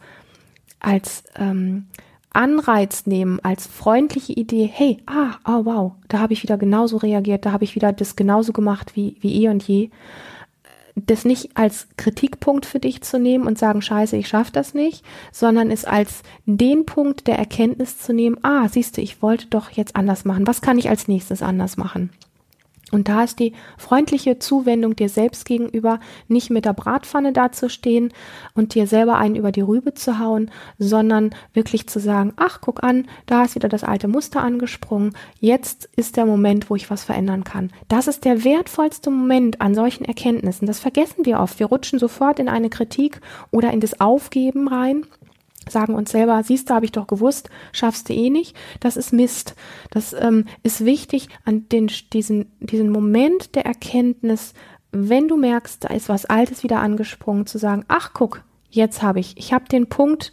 als 0.81 1.25
ähm, 1.37 1.87
Anreiz 2.35 3.07
nehmen, 3.07 3.41
als 3.43 3.67
freundliche 3.67 4.35
Idee, 4.35 4.69
hey, 4.71 4.99
ah, 5.07 5.37
oh 5.47 5.65
wow, 5.65 5.93
da 6.09 6.19
habe 6.19 6.35
ich 6.35 6.43
wieder 6.43 6.59
genauso 6.59 6.99
reagiert, 6.99 7.47
da 7.47 7.53
habe 7.53 7.65
ich 7.65 7.75
wieder 7.75 7.95
das 7.95 8.15
genauso 8.15 8.53
gemacht 8.53 8.95
wie, 8.95 9.17
wie 9.21 9.43
eh 9.43 9.49
und 9.49 9.67
je. 9.67 9.89
Das 10.97 11.25
nicht 11.25 11.57
als 11.57 11.89
Kritikpunkt 11.97 12.67
für 12.67 12.79
dich 12.79 13.03
zu 13.03 13.19
nehmen 13.19 13.47
und 13.47 13.59
sagen, 13.59 13.83
scheiße, 13.83 14.17
ich 14.17 14.29
schaffe 14.29 14.53
das 14.53 14.75
nicht, 14.75 15.05
sondern 15.33 15.71
es 15.71 15.85
als 15.85 16.23
den 16.47 16.87
Punkt 16.87 17.27
der 17.27 17.37
Erkenntnis 17.37 17.99
zu 17.99 18.13
nehmen, 18.13 18.39
ah, 18.43 18.69
siehst 18.69 18.97
du, 18.97 19.01
ich 19.01 19.21
wollte 19.21 19.47
doch 19.49 19.71
jetzt 19.71 19.97
anders 19.97 20.25
machen. 20.25 20.47
Was 20.47 20.63
kann 20.63 20.79
ich 20.79 20.89
als 20.89 21.09
nächstes 21.09 21.43
anders 21.43 21.77
machen? 21.77 22.11
Und 22.93 23.09
da 23.09 23.25
ist 23.25 23.39
die 23.39 23.55
freundliche 23.79 24.39
Zuwendung 24.39 24.95
dir 24.95 25.09
selbst 25.09 25.47
gegenüber, 25.47 26.01
nicht 26.29 26.51
mit 26.51 26.65
der 26.65 26.75
Bratpfanne 26.75 27.33
dazustehen 27.33 28.13
und 28.55 28.75
dir 28.75 28.87
selber 28.87 29.17
einen 29.17 29.37
über 29.37 29.53
die 29.53 29.63
Rübe 29.63 29.95
zu 29.95 30.19
hauen, 30.19 30.51
sondern 30.79 31.35
wirklich 31.55 31.89
zu 31.89 31.99
sagen, 31.99 32.33
ach, 32.37 32.61
guck 32.61 32.85
an, 32.85 33.07
da 33.27 33.45
ist 33.45 33.55
wieder 33.55 33.69
das 33.69 33.85
alte 33.85 34.07
Muster 34.07 34.43
angesprungen, 34.43 35.15
jetzt 35.41 35.89
ist 35.97 36.17
der 36.17 36.27
Moment, 36.27 36.71
wo 36.71 36.77
ich 36.77 36.91
was 36.91 37.05
verändern 37.05 37.43
kann. 37.45 37.73
Das 37.89 38.07
ist 38.07 38.25
der 38.25 38.45
wertvollste 38.45 39.11
Moment 39.11 39.61
an 39.61 39.75
solchen 39.75 40.05
Erkenntnissen. 40.05 40.67
Das 40.67 40.79
vergessen 40.79 41.25
wir 41.25 41.41
oft. 41.41 41.59
Wir 41.59 41.67
rutschen 41.67 41.99
sofort 41.99 42.39
in 42.39 42.49
eine 42.49 42.71
Kritik 42.71 43.21
oder 43.51 43.73
in 43.73 43.81
das 43.81 44.01
Aufgeben 44.01 44.69
rein 44.69 45.05
sagen 45.69 45.95
uns 45.95 46.11
selber, 46.11 46.43
siehst 46.43 46.71
du, 46.71 46.75
habe 46.75 46.85
ich 46.85 46.93
doch 46.93 47.07
gewusst, 47.07 47.51
schaffst 47.73 48.09
du 48.09 48.13
eh 48.13 48.31
nicht. 48.31 48.57
Das 48.81 48.97
ist 48.97 49.13
Mist. 49.13 49.55
Das 49.91 50.13
ähm, 50.13 50.47
ist 50.63 50.85
wichtig 50.85 51.29
an 51.45 51.69
den, 51.69 51.91
diesen, 52.13 52.53
diesen 52.61 52.91
Moment 52.91 53.55
der 53.55 53.67
Erkenntnis, 53.67 54.55
wenn 54.93 55.29
du 55.29 55.37
merkst, 55.37 55.85
da 55.85 55.89
ist 55.89 56.09
was 56.09 56.27
Altes 56.27 56.63
wieder 56.63 56.81
angesprungen, 56.81 57.47
zu 57.47 57.59
sagen, 57.59 57.85
ach 57.89 58.13
guck, 58.15 58.45
jetzt 58.71 59.03
habe 59.03 59.21
ich, 59.21 59.37
ich 59.37 59.53
habe 59.53 59.65
den 59.67 59.89
Punkt 59.89 60.33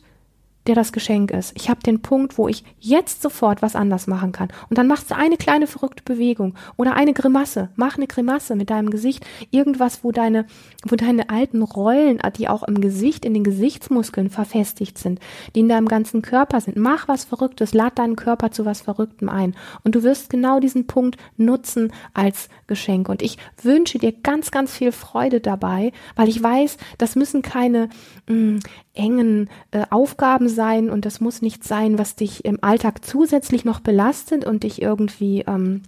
der 0.68 0.76
das 0.76 0.92
Geschenk 0.92 1.32
ist. 1.32 1.54
Ich 1.56 1.70
habe 1.70 1.82
den 1.82 2.02
Punkt, 2.02 2.38
wo 2.38 2.48
ich 2.48 2.64
jetzt 2.80 3.22
sofort 3.22 3.62
was 3.62 3.76
anders 3.76 4.08
machen 4.08 4.32
kann. 4.32 4.50
Und 4.70 4.78
dann 4.78 4.88
machst 4.88 5.10
du 5.10 5.16
eine 5.16 5.38
kleine 5.38 5.68
verrückte 5.68 6.04
Bewegung 6.04 6.56
oder 6.78 6.96
eine 6.96 7.14
Grimasse. 7.14 7.70
Mach 7.76 7.98
eine 7.98 8.08
Grimasse 8.08 8.56
mit 8.56 8.70
deinem 8.70 8.90
Gesicht. 8.90 9.26
Irgendwas, 9.50 10.04
wo 10.04 10.12
deine, 10.12 10.46
wo 10.88 10.96
deine 10.96 11.30
alten 11.30 11.64
Rollen, 11.64 12.20
die 12.38 12.48
auch 12.48 12.64
im 12.64 12.80
Gesicht, 12.80 13.26
in 13.26 13.34
den 13.34 13.44
Gesichtsmuskeln 13.44 14.30
verfestigt 14.30 14.98
sind, 14.98 15.20
die 15.56 15.62
in 15.62 15.70
deinem 15.70 15.88
ganzen 15.88 16.22
Körper 16.22 16.62
sind. 16.62 16.78
Mach 16.78 17.08
was 17.08 17.26
Verrücktes. 17.26 17.74
Lad 17.74 17.98
deinen 17.98 18.16
Körper 18.16 18.52
zu 18.52 18.66
was 18.66 18.82
Verrücktem 18.82 19.30
ein. 19.30 19.56
Und 19.84 19.96
du 19.96 20.04
wirst 20.04 20.30
genau 20.30 20.60
diesen 20.60 20.86
Punkt 20.86 21.18
nutzen 21.38 21.92
als 22.14 22.50
Geschenk. 22.68 23.10
Und 23.10 23.22
ich 23.22 23.38
wünsche 23.62 23.98
dir 23.98 24.12
ganz, 24.12 24.52
ganz 24.52 24.76
viel 24.76 24.92
Freude 24.92 25.42
dabei, 25.42 25.92
weil 26.16 26.30
ich 26.30 26.42
weiß, 26.42 26.78
das 26.98 27.16
müssen 27.16 27.42
keine 27.42 27.90
mh, 28.28 28.36
mm, 28.36 28.60
engen 28.94 29.50
äh, 29.72 29.86
Aufgaben 29.90 30.50
sein 30.50 30.90
und 30.90 31.06
das 31.06 31.22
muss 31.22 31.42
nicht 31.42 31.64
sein, 31.64 31.98
was 31.98 32.16
dich 32.16 32.46
im 32.46 32.60
Alltag 32.62 33.06
zusätzlich 33.06 33.66
noch 33.66 33.80
belastet 33.80 34.46
und 34.46 34.64
dich 34.64 34.82
irgendwie 34.82 35.42
ähm, 35.48 35.84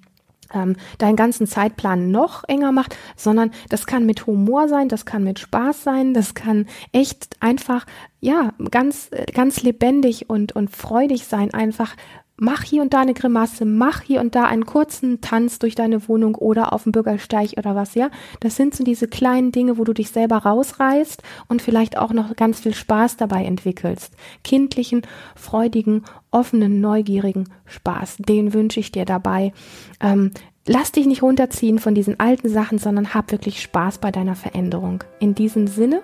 ähm, 0.53 0.75
deinen 0.97 1.15
ganzen 1.15 1.47
Zeitplan 1.47 2.11
noch 2.11 2.43
enger 2.47 2.71
macht, 2.71 2.95
sondern 3.15 3.51
das 3.69 3.85
kann 3.85 4.05
mit 4.05 4.25
Humor 4.25 4.67
sein, 4.67 4.87
das 4.87 5.05
kann 5.05 5.23
mit 5.23 5.39
Spaß 5.39 5.83
sein, 5.83 6.13
das 6.13 6.33
kann 6.33 6.67
echt 6.91 7.35
einfach 7.39 7.85
ja 8.21 8.53
ganz 8.71 9.09
ganz 9.33 9.63
lebendig 9.63 10.29
und 10.29 10.55
und 10.55 10.69
freudig 10.69 11.25
sein, 11.25 11.53
einfach 11.53 11.95
mach 12.37 12.63
hier 12.63 12.81
und 12.81 12.93
da 12.93 13.01
eine 13.01 13.13
Grimasse, 13.13 13.65
mach 13.65 14.01
hier 14.01 14.19
und 14.21 14.35
da 14.35 14.45
einen 14.45 14.65
kurzen 14.65 15.21
Tanz 15.21 15.59
durch 15.59 15.75
deine 15.75 16.07
Wohnung 16.07 16.35
oder 16.35 16.73
auf 16.73 16.83
dem 16.83 16.91
Bürgersteig 16.91 17.53
oder 17.57 17.75
was, 17.75 17.95
ja. 17.95 18.09
Das 18.39 18.55
sind 18.55 18.75
so 18.75 18.83
diese 18.83 19.07
kleinen 19.07 19.51
Dinge, 19.51 19.77
wo 19.77 19.83
du 19.83 19.93
dich 19.93 20.09
selber 20.09 20.37
rausreißt 20.37 21.21
und 21.47 21.61
vielleicht 21.61 21.97
auch 21.97 22.11
noch 22.11 22.35
ganz 22.35 22.61
viel 22.61 22.73
Spaß 22.73 23.17
dabei 23.17 23.45
entwickelst. 23.45 24.13
Kindlichen, 24.43 25.03
freudigen, 25.35 26.03
offenen, 26.31 26.81
neugierigen 26.81 27.49
Spaß. 27.65 28.17
Den 28.17 28.53
wünsche 28.53 28.79
ich 28.79 28.91
dir 28.91 29.05
dabei. 29.05 29.53
Ähm, 30.01 30.31
lass 30.65 30.91
dich 30.91 31.05
nicht 31.05 31.23
runterziehen 31.23 31.79
von 31.79 31.95
diesen 31.95 32.19
alten 32.19 32.49
Sachen, 32.49 32.77
sondern 32.77 33.13
hab 33.13 33.31
wirklich 33.31 33.61
Spaß 33.61 33.97
bei 33.97 34.11
deiner 34.11 34.35
Veränderung. 34.35 35.03
In 35.19 35.35
diesem 35.35 35.67
Sinne 35.67 36.01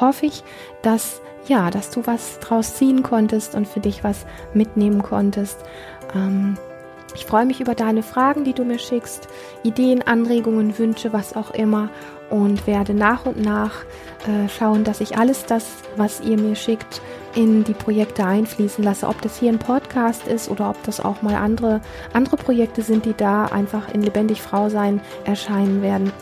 hoffe 0.00 0.26
ich, 0.26 0.42
dass 0.82 1.20
ja, 1.48 1.70
dass 1.70 1.90
du 1.90 2.06
was 2.06 2.38
draus 2.38 2.76
ziehen 2.76 3.02
konntest 3.02 3.54
und 3.54 3.66
für 3.66 3.80
dich 3.80 4.04
was 4.04 4.26
mitnehmen 4.54 5.02
konntest. 5.02 5.58
Ähm, 6.14 6.56
ich 7.14 7.26
freue 7.26 7.46
mich 7.46 7.60
über 7.60 7.74
deine 7.74 8.02
Fragen, 8.02 8.44
die 8.44 8.52
du 8.52 8.64
mir 8.64 8.78
schickst, 8.78 9.28
Ideen, 9.62 10.02
Anregungen, 10.02 10.78
Wünsche, 10.78 11.12
was 11.12 11.36
auch 11.36 11.50
immer 11.52 11.90
und 12.30 12.66
werde 12.66 12.94
nach 12.94 13.26
und 13.26 13.40
nach 13.40 13.84
äh, 14.26 14.48
schauen, 14.48 14.84
dass 14.84 15.00
ich 15.00 15.18
alles 15.18 15.44
das, 15.44 15.66
was 15.96 16.20
ihr 16.22 16.38
mir 16.38 16.56
schickt, 16.56 17.02
in 17.34 17.64
die 17.64 17.74
Projekte 17.74 18.24
einfließen 18.24 18.82
lasse. 18.82 19.06
Ob 19.06 19.20
das 19.20 19.38
hier 19.38 19.52
ein 19.52 19.58
Podcast 19.58 20.26
ist 20.26 20.50
oder 20.50 20.70
ob 20.70 20.82
das 20.84 21.00
auch 21.00 21.20
mal 21.20 21.34
andere, 21.34 21.82
andere 22.14 22.36
Projekte 22.36 22.82
sind, 22.82 23.04
die 23.04 23.14
da 23.14 23.46
einfach 23.46 23.92
in 23.92 24.02
Lebendig 24.02 24.40
Frau 24.40 24.68
sein 24.68 25.00
erscheinen 25.24 25.82
werden. 25.82 26.12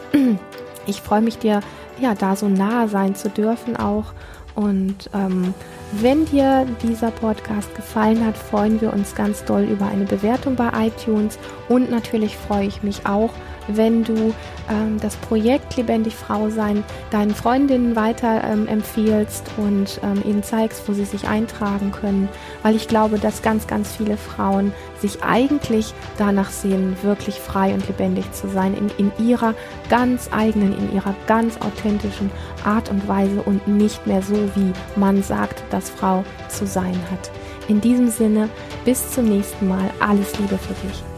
Ich 0.86 1.02
freue 1.02 1.20
mich 1.20 1.38
dir, 1.38 1.60
ja, 2.00 2.14
da 2.14 2.34
so 2.34 2.48
nahe 2.48 2.88
sein 2.88 3.14
zu 3.14 3.28
dürfen 3.28 3.76
auch 3.76 4.06
und 4.54 5.10
ähm, 5.12 5.54
wenn 5.92 6.24
dir 6.26 6.66
dieser 6.82 7.10
Podcast 7.10 7.74
gefallen 7.74 8.24
hat, 8.24 8.36
freuen 8.36 8.80
wir 8.80 8.92
uns 8.92 9.14
ganz 9.14 9.44
doll 9.44 9.62
über 9.62 9.86
eine 9.86 10.04
Bewertung 10.04 10.54
bei 10.54 10.70
iTunes. 10.86 11.38
Und 11.68 11.90
natürlich 11.90 12.36
freue 12.36 12.66
ich 12.66 12.82
mich 12.82 13.06
auch, 13.06 13.30
wenn 13.76 14.04
du 14.04 14.34
ähm, 14.68 14.98
das 15.00 15.16
Projekt 15.16 15.76
Lebendig 15.76 16.14
Frau 16.14 16.50
sein 16.50 16.84
deinen 17.10 17.34
Freundinnen 17.34 17.96
weiter 17.96 18.42
ähm, 18.44 18.66
empfiehlst 18.66 19.50
und 19.56 20.00
ähm, 20.02 20.22
ihnen 20.24 20.42
zeigst, 20.42 20.88
wo 20.88 20.92
sie 20.92 21.04
sich 21.04 21.28
eintragen 21.28 21.92
können, 21.92 22.28
weil 22.62 22.76
ich 22.76 22.88
glaube, 22.88 23.18
dass 23.18 23.42
ganz, 23.42 23.66
ganz 23.66 23.96
viele 23.96 24.16
Frauen 24.16 24.72
sich 25.00 25.22
eigentlich 25.22 25.94
danach 26.18 26.50
sehen, 26.50 26.96
wirklich 27.02 27.36
frei 27.36 27.72
und 27.74 27.86
lebendig 27.88 28.30
zu 28.32 28.48
sein, 28.48 28.74
in, 28.74 28.90
in 28.98 29.26
ihrer 29.26 29.54
ganz 29.88 30.28
eigenen, 30.32 30.76
in 30.76 30.94
ihrer 30.94 31.14
ganz 31.26 31.56
authentischen 31.60 32.30
Art 32.64 32.90
und 32.90 33.06
Weise 33.08 33.42
und 33.42 33.66
nicht 33.66 34.06
mehr 34.06 34.22
so, 34.22 34.36
wie 34.54 34.72
man 34.96 35.22
sagt, 35.22 35.62
dass 35.70 35.90
Frau 35.90 36.24
zu 36.48 36.66
sein 36.66 36.98
hat. 37.10 37.30
In 37.68 37.80
diesem 37.80 38.08
Sinne, 38.08 38.48
bis 38.84 39.10
zum 39.12 39.26
nächsten 39.26 39.68
Mal. 39.68 39.90
Alles 40.00 40.38
Liebe 40.38 40.58
für 40.58 40.74
dich. 40.86 41.09